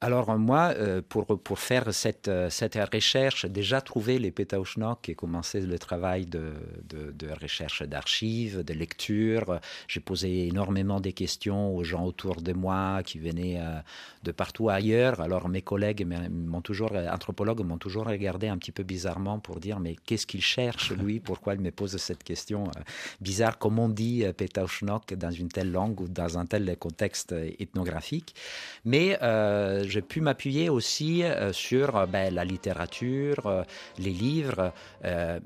[0.00, 5.60] Alors moi, euh, pour, pour faire cette, cette recherche, déjà trouver les Pétaouchnok et commencer
[5.60, 6.52] le travail de,
[6.88, 12.52] de, de recherche d'archives, de lecture, j'ai posé énormément de questions aux gens autour de
[12.52, 13.80] moi qui venaient euh,
[14.22, 15.20] de partout ailleurs.
[15.20, 19.80] Alors mes collègues m'ont toujours, anthropologues m'ont toujours regardé un petit peu bizarrement pour dire
[19.80, 21.18] mais qu'est-ce qu'il cherche lui?
[21.28, 22.80] Pourquoi il me pose cette question euh,
[23.20, 23.58] bizarre?
[23.58, 28.36] Comment on dit euh, Pétaouchnok dans une telle langue ou dans un tel contexte ethnographique?
[28.84, 33.62] Mais euh, j'ai pu m'appuyer aussi euh, sur euh, ben, la littérature, euh,
[33.98, 34.72] les livres,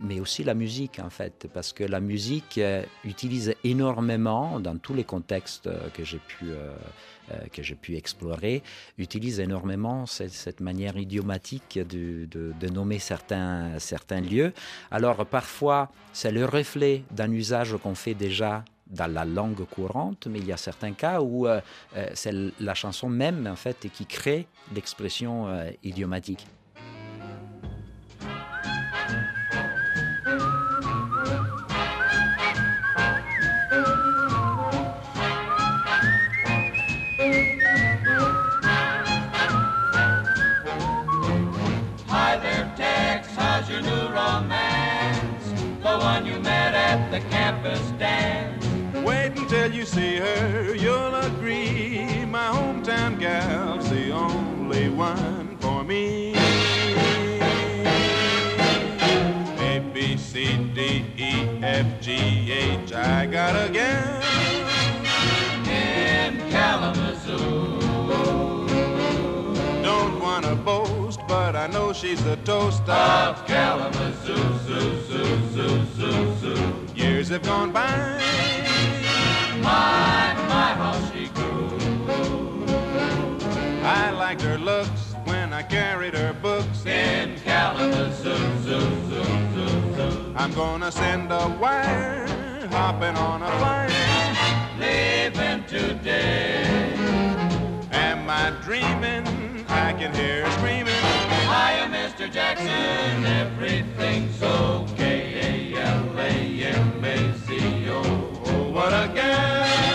[0.01, 2.61] mais aussi la musique en fait, parce que la musique
[3.05, 6.47] utilise énormément dans tous les contextes que j'ai pu
[7.53, 8.63] que j'ai pu explorer,
[8.99, 14.53] utilise énormément cette, cette manière idiomatique de, de, de nommer certains, certains lieux.
[14.91, 20.39] Alors parfois, c'est le reflet d'un usage qu'on fait déjà dans la langue courante, mais
[20.39, 21.61] il y a certains cas où euh,
[22.15, 26.47] c'est la chanson même en fait qui crée l'expression euh, idiomatique.
[49.93, 52.25] See her, you'll agree.
[52.25, 56.33] My hometown gal's the only one for me.
[59.71, 61.33] A, B, C, D, E,
[61.63, 64.23] F, G, H, I got a gal.
[65.69, 67.79] In Kalamazoo.
[69.83, 74.37] Don't wanna boast, but I know she's the toast Of of Kalamazoo,
[74.67, 76.87] zoo, zoo, zoo, zoo, zoo.
[76.95, 78.62] years have gone by.
[85.73, 90.35] Carried her books In Kalamazoo, zoo, zoo, zoo, zoo.
[90.37, 92.27] I'm gonna send a wire,
[92.71, 93.89] hopping on a flyer.
[94.79, 96.93] Leaving today.
[97.91, 99.25] Am I dreaming?
[99.67, 101.03] I can hear her screaming.
[101.55, 102.31] Hiya, Mr.
[102.31, 105.73] Jackson, everything's okay.
[105.73, 106.83] A-L-A-M-A-C-O.
[108.45, 109.92] Oh, what a gal.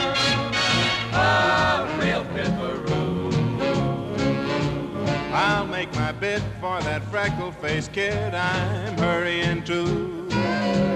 [6.20, 10.28] Bid for that freckle-faced kid I'm hurrying to.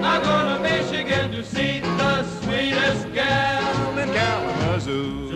[0.02, 3.98] I'm going to Michigan to see the sweetest gal.
[3.98, 5.30] In Kalamazoo.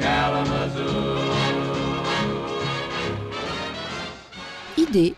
[0.00, 1.16] Kalamazoo.
[4.76, 5.14] Idée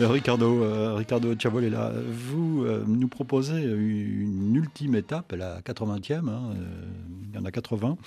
[0.00, 6.54] Euh, Ricardo, euh, Ricardo Ciavolella, vous euh, nous proposez une ultime étape, la 80e, hein,
[6.54, 6.64] euh,
[7.28, 7.98] il y en a 80,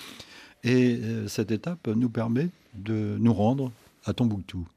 [0.66, 3.72] et euh, cette étape nous permet de nous rendre
[4.04, 4.68] à Tombouctou.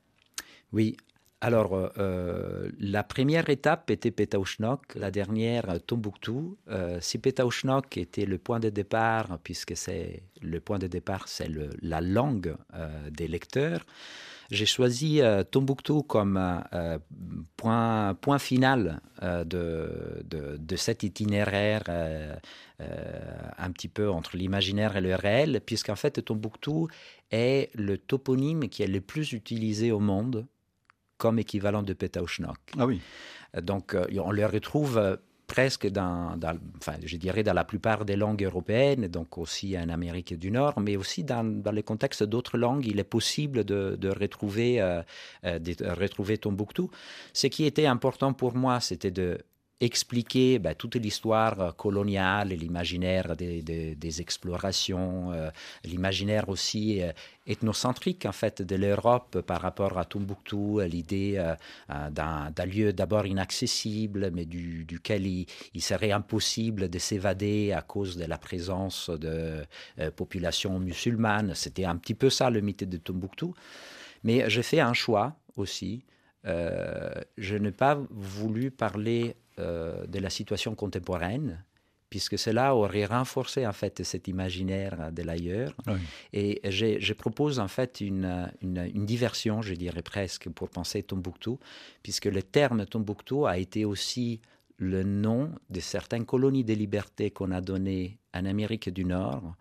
[0.72, 0.96] Oui.
[1.40, 6.58] Alors, euh, euh, la première étape était Pétaouchnok, la dernière Tombouctou.
[7.00, 11.48] Si Pétaouchnok était le point de départ, puisque c'est le point de départ, c'est
[11.80, 12.56] la langue
[13.10, 13.86] des lecteurs,
[14.50, 16.98] j'ai choisi euh, Tombouctou comme euh, euh,
[17.56, 21.84] point, point final euh, de, de, de cet itinéraire
[23.58, 26.88] un petit peu entre l'imaginaire et le réel, puisqu'en fait Tombouctou
[27.30, 30.46] est le toponyme qui est le plus utilisé au monde
[31.16, 32.56] comme équivalent de Pétaouchnok.
[32.78, 33.00] Ah oui,
[33.60, 35.18] Donc, on le retrouve
[35.48, 36.38] presque dans,
[36.76, 40.78] enfin, je dirais, dans la plupart des langues européennes, donc aussi en Amérique du Nord,
[40.78, 45.02] mais aussi dans, dans le contexte d'autres langues, il est possible de, de retrouver, euh,
[45.44, 46.90] euh, de retrouver Tombouctou.
[47.32, 49.38] Ce qui était important pour moi, c'était de
[49.80, 55.50] expliquer ben, toute l'histoire euh, coloniale, l'imaginaire des, explorations, euh,
[55.84, 57.12] l'imaginaire aussi euh,
[57.46, 61.42] ethnocentrique en fait de l'Europe par rapport à Tombouctou, l'idée
[61.88, 68.16] d'un lieu d'abord inaccessible, mais du, duquel il, il serait impossible de s'évader à cause
[68.16, 69.64] de la présence de
[70.16, 71.54] populations musulmanes.
[71.54, 73.54] C'était un petit peu ça le mythe de Tombouctou.
[74.24, 76.04] Mais j'ai fait un choix aussi.
[76.44, 81.64] Je n'ai pas voulu parler euh, de la situation contemporaine,
[82.10, 85.74] puisque cela aurait renforcé en fait cet imaginaire de l'ailleurs.
[85.86, 85.98] Oui.
[86.32, 91.02] Et j'ai- je propose en fait une, une, une diversion, je dirais presque, pour penser
[91.02, 91.58] Tombouctou,
[92.02, 94.40] puisque le terme Tombouctou a été aussi
[94.78, 99.54] le nom de certaines colonies de liberté qu'on a données en Amérique du Nord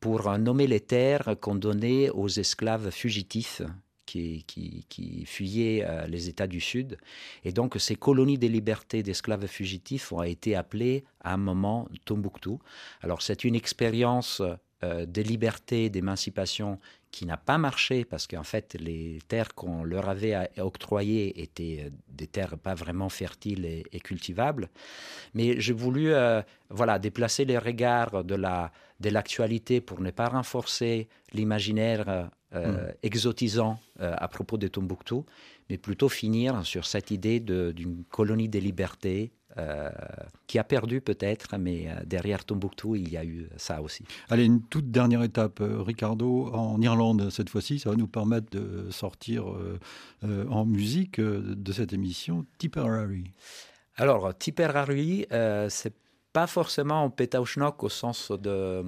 [0.00, 3.62] pour nommer les terres qu'on donnait aux esclaves fugitifs
[4.06, 6.96] qui, fuyaient euh, les États du Sud.
[7.44, 12.60] Et donc ces colonies de liberté d'esclaves fugitifs ont été appelées à un moment Tombouctou.
[13.02, 14.40] Alors c'est une expérience
[14.84, 16.78] euh, de liberté, d'émancipation
[17.10, 21.90] qui n'a pas marché parce qu'en fait les terres qu'on leur avait octroyées étaient euh,
[22.08, 24.68] des terres pas vraiment fertiles et, et cultivables.
[25.32, 30.28] Mais j'ai voulu euh, voilà, déplacer les regards de la de l'actualité pour ne pas
[30.28, 35.24] renforcer l'imaginaire euh, euh, exotisant euh, à propos de Tombouctou,
[35.68, 39.90] mais plutôt finir sur cette idée d'une colonie de liberté euh,
[40.46, 44.04] qui a perdu peut-être, mais derrière Tombouctou, il y a eu ça aussi.
[44.30, 48.90] Allez, une toute dernière étape, Ricardo, en Irlande cette fois-ci, ça va nous permettre de
[48.90, 49.46] sortir
[50.22, 53.32] en musique de cette émission Tipperary.
[53.96, 55.26] Alors, Tipperary,
[55.68, 55.94] c'est
[56.32, 58.84] pas forcément en Pétaouchnok au sens de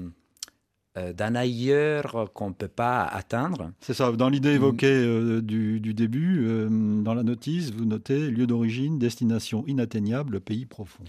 [1.16, 3.72] d'un ailleurs qu'on ne peut pas atteindre.
[3.80, 4.56] C'est ça, dans l'idée Mm.
[4.56, 6.68] évoquée euh, du, du début, euh,
[7.02, 11.04] dans la notice, vous notez lieu d'origine, destination inatteignable, pays profond.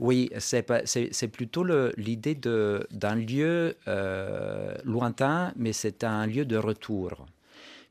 [0.00, 1.64] Oui, c'est plutôt
[1.96, 7.26] l'idée d'un lieu euh, lointain, mais c'est un lieu de retour.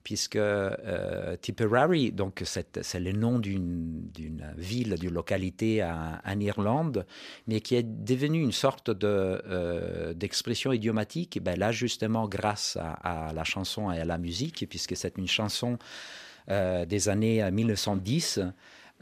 [0.03, 4.11] Puisque euh, Tipperary, donc c'est le nom d'une
[4.57, 7.05] ville, d'une localité en, Irlande,
[7.47, 13.29] mais qui est devenue une sorte de, euh, d'expression idiomatique, ben là justement grâce à,
[13.29, 15.77] à la chanson et à la musique, puisque c'est une chanson
[16.49, 18.41] euh, des années 1910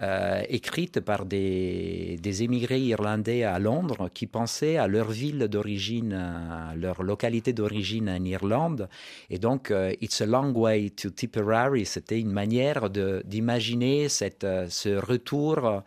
[0.02, 7.04] euh, écrite par des, émigrés irlandais à Londres qui pensaient à leur ville d'origine, leur
[7.04, 8.90] localité d'origine en Irlande.
[9.30, 14.08] Et donc, euh, It's a Long Way to Tipperary, c'était une manière d'imaginer
[14.44, 15.84] euh, ce retour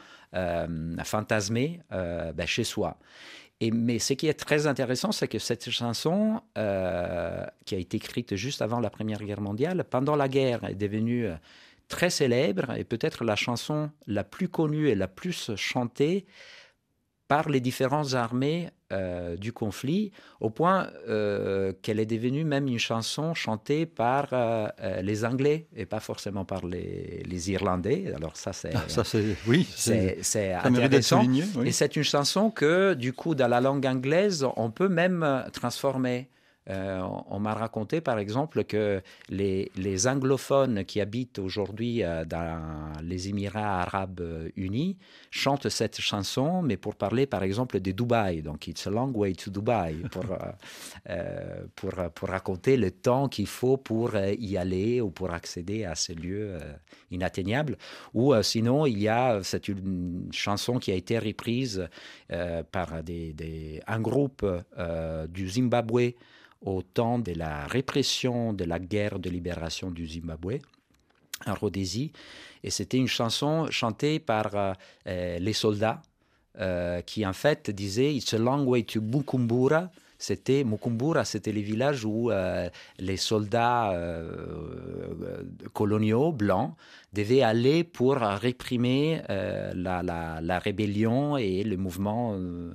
[1.04, 2.96] fantasmé ben, chez soi.
[3.62, 8.60] Mais ce qui est très intéressant, c'est que cette chanson, qui a été écrite juste
[8.60, 11.28] avant la Première Guerre mondiale, pendant la guerre, est devenue
[11.88, 16.26] très célèbre et peut-être la chanson la plus connue et la plus chantée
[17.28, 22.78] par les différentes armées euh, du conflit, au point euh, qu'elle est devenue même une
[22.78, 24.68] chanson chantée par euh,
[25.02, 28.12] les Anglais et pas forcément par les, les Irlandais.
[28.14, 29.36] Alors ça, c'est Ça, c'est.
[29.46, 30.52] Oui, c'est.
[30.52, 31.22] intéressant.
[31.22, 31.44] souligné.
[31.64, 36.28] Et c'est une chanson que, du coup, dans la langue anglaise, on peut même transformer.
[36.70, 42.92] Euh, on m'a raconté, par exemple, que les, les anglophones qui habitent aujourd'hui euh, dans
[43.02, 44.96] les Émirats arabes euh, unis
[45.30, 48.40] chantent cette chanson, mais pour parler, par exemple, de Dubaï.
[48.40, 50.24] Donc, It's a long way to Dubai, pour,
[51.10, 55.94] euh, pour, pour raconter le temps qu'il faut pour y aller ou pour accéder à
[55.94, 56.60] ce lieu euh,
[57.10, 57.76] inatteignable.
[58.14, 61.88] Ou sinon, il y a, c'est une chanson qui a été reprise
[62.32, 64.46] euh, par des, des- un groupe
[65.28, 66.14] du Zimbabwe
[66.64, 70.58] au temps de la répression de la guerre de libération du Zimbabwe.
[71.46, 72.12] en Rhodésie.
[72.62, 74.72] Et c'était une chanson chantée par euh,
[75.06, 76.00] euh, les soldats
[76.60, 79.90] euh, qui, en fait, disaient It's a long way to Bukumbura.
[80.24, 85.42] C'était Mukumbura, c'était les villages où euh, les soldats euh,
[85.74, 86.74] coloniaux blancs
[87.12, 92.72] devaient aller pour réprimer euh, la, rébellion et le mouvement euh,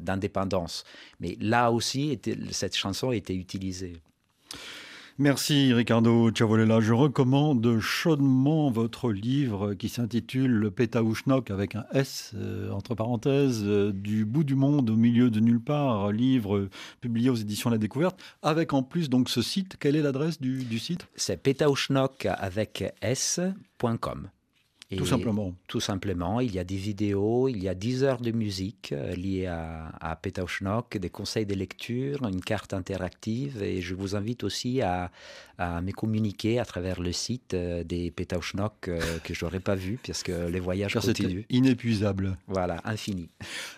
[0.00, 0.82] d'indépendance.
[1.20, 2.18] Mais là aussi,
[2.50, 3.94] cette chanson était utilisée.
[5.18, 6.80] Merci Ricardo Ciavolella.
[6.80, 13.92] Je recommande chaudement votre livre qui s'intitule Pétaouchnok avec un S euh, entre parenthèses euh,
[13.92, 16.68] du bout du monde au milieu de nulle part, livre
[17.00, 19.76] publié aux éditions La Découverte avec en plus donc ce site.
[19.78, 21.06] Quelle est l'adresse du, du site?
[21.14, 24.30] C'est petauchnok avec s.com.
[24.94, 25.52] Et Tout simplement.
[25.66, 29.14] Tout simplement, il y a des vidéos, il y a 10 heures de musique euh,
[29.14, 34.44] liées à, à Petauchnok, des conseils de lecture, une carte interactive et je vous invite
[34.44, 35.10] aussi à,
[35.58, 39.74] à me communiquer à travers le site euh, des Petauchnok euh, que je n'aurais pas
[39.74, 41.44] vu parce que les voyages continuent.
[41.50, 42.36] inépuisable.
[42.46, 43.28] Voilà, infini.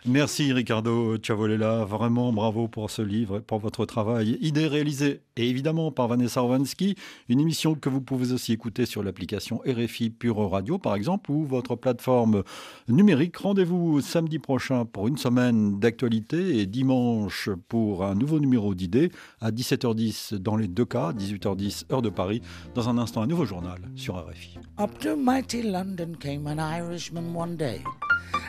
[0.05, 4.37] Merci Ricardo Ciavolella, vraiment bravo pour ce livre et pour votre travail.
[4.43, 6.97] Idée réalisée et évidemment par Vanessa Orvansky,
[7.29, 11.45] une émission que vous pouvez aussi écouter sur l'application RFI Pure Radio par exemple ou
[11.45, 12.43] votre plateforme
[12.89, 13.37] numérique.
[13.37, 19.51] Rendez-vous samedi prochain pour une semaine d'actualité et dimanche pour un nouveau numéro d'idées à
[19.51, 22.43] 17h10 dans les deux cas, 18h10 heure de Paris.
[22.75, 24.59] Dans un instant, un nouveau journal sur RFI.
[24.79, 27.81] Up to mighty London came an Irishman one day.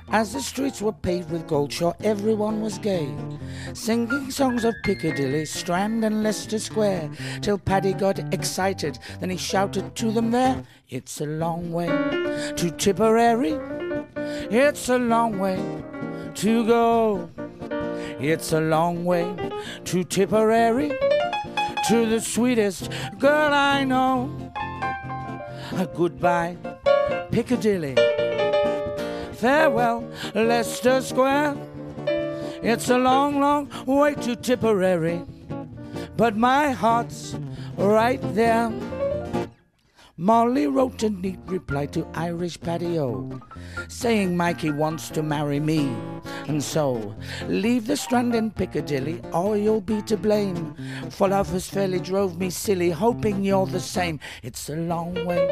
[0.09, 3.13] As the streets were paved with gold, sure everyone was gay,
[3.73, 7.09] singing songs of Piccadilly, Strand, and Leicester Square,
[7.41, 8.99] till Paddy got excited.
[9.19, 13.59] Then he shouted to them there, It's a long way to Tipperary,
[14.15, 15.59] it's a long way
[16.35, 17.29] to go.
[18.19, 19.35] It's a long way
[19.85, 20.89] to Tipperary,
[21.89, 22.89] to the sweetest
[23.19, 24.31] girl I know.
[25.73, 26.55] A goodbye,
[27.29, 28.06] Piccadilly.
[29.37, 31.55] Farewell, Leicester Square.
[32.63, 35.21] It's a long, long way to Tipperary,
[36.15, 37.35] but my heart's
[37.77, 38.73] right there.
[40.19, 43.39] Molly wrote a neat reply to Irish Patio,
[43.87, 45.95] saying Mikey wants to marry me.
[46.47, 47.15] And so,
[47.47, 50.73] leave the strand in Piccadilly, or you'll be to blame.
[51.11, 54.19] For love has fairly drove me silly, hoping you're the same.
[54.41, 55.47] It's a long way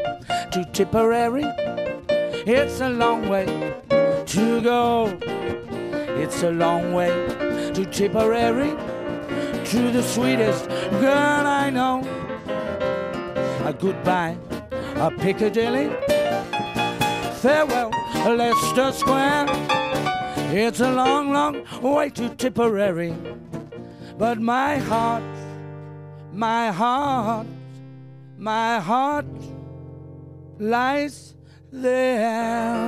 [0.53, 1.45] to Tipperary.
[2.47, 3.47] It's a long way
[4.27, 5.17] to go.
[6.21, 7.09] It's a long way
[7.73, 8.69] to Tipperary,
[9.65, 12.01] to the sweetest girl I know.
[13.65, 14.37] A goodbye,
[14.95, 15.89] a Piccadilly.
[17.41, 17.89] Farewell,
[18.37, 19.47] Leicester Square.
[20.53, 23.15] It's a long, long way to Tipperary.
[24.19, 25.23] But my heart,
[26.31, 27.47] my heart,
[28.37, 29.25] my heart
[30.59, 31.34] lies
[31.81, 32.85] there.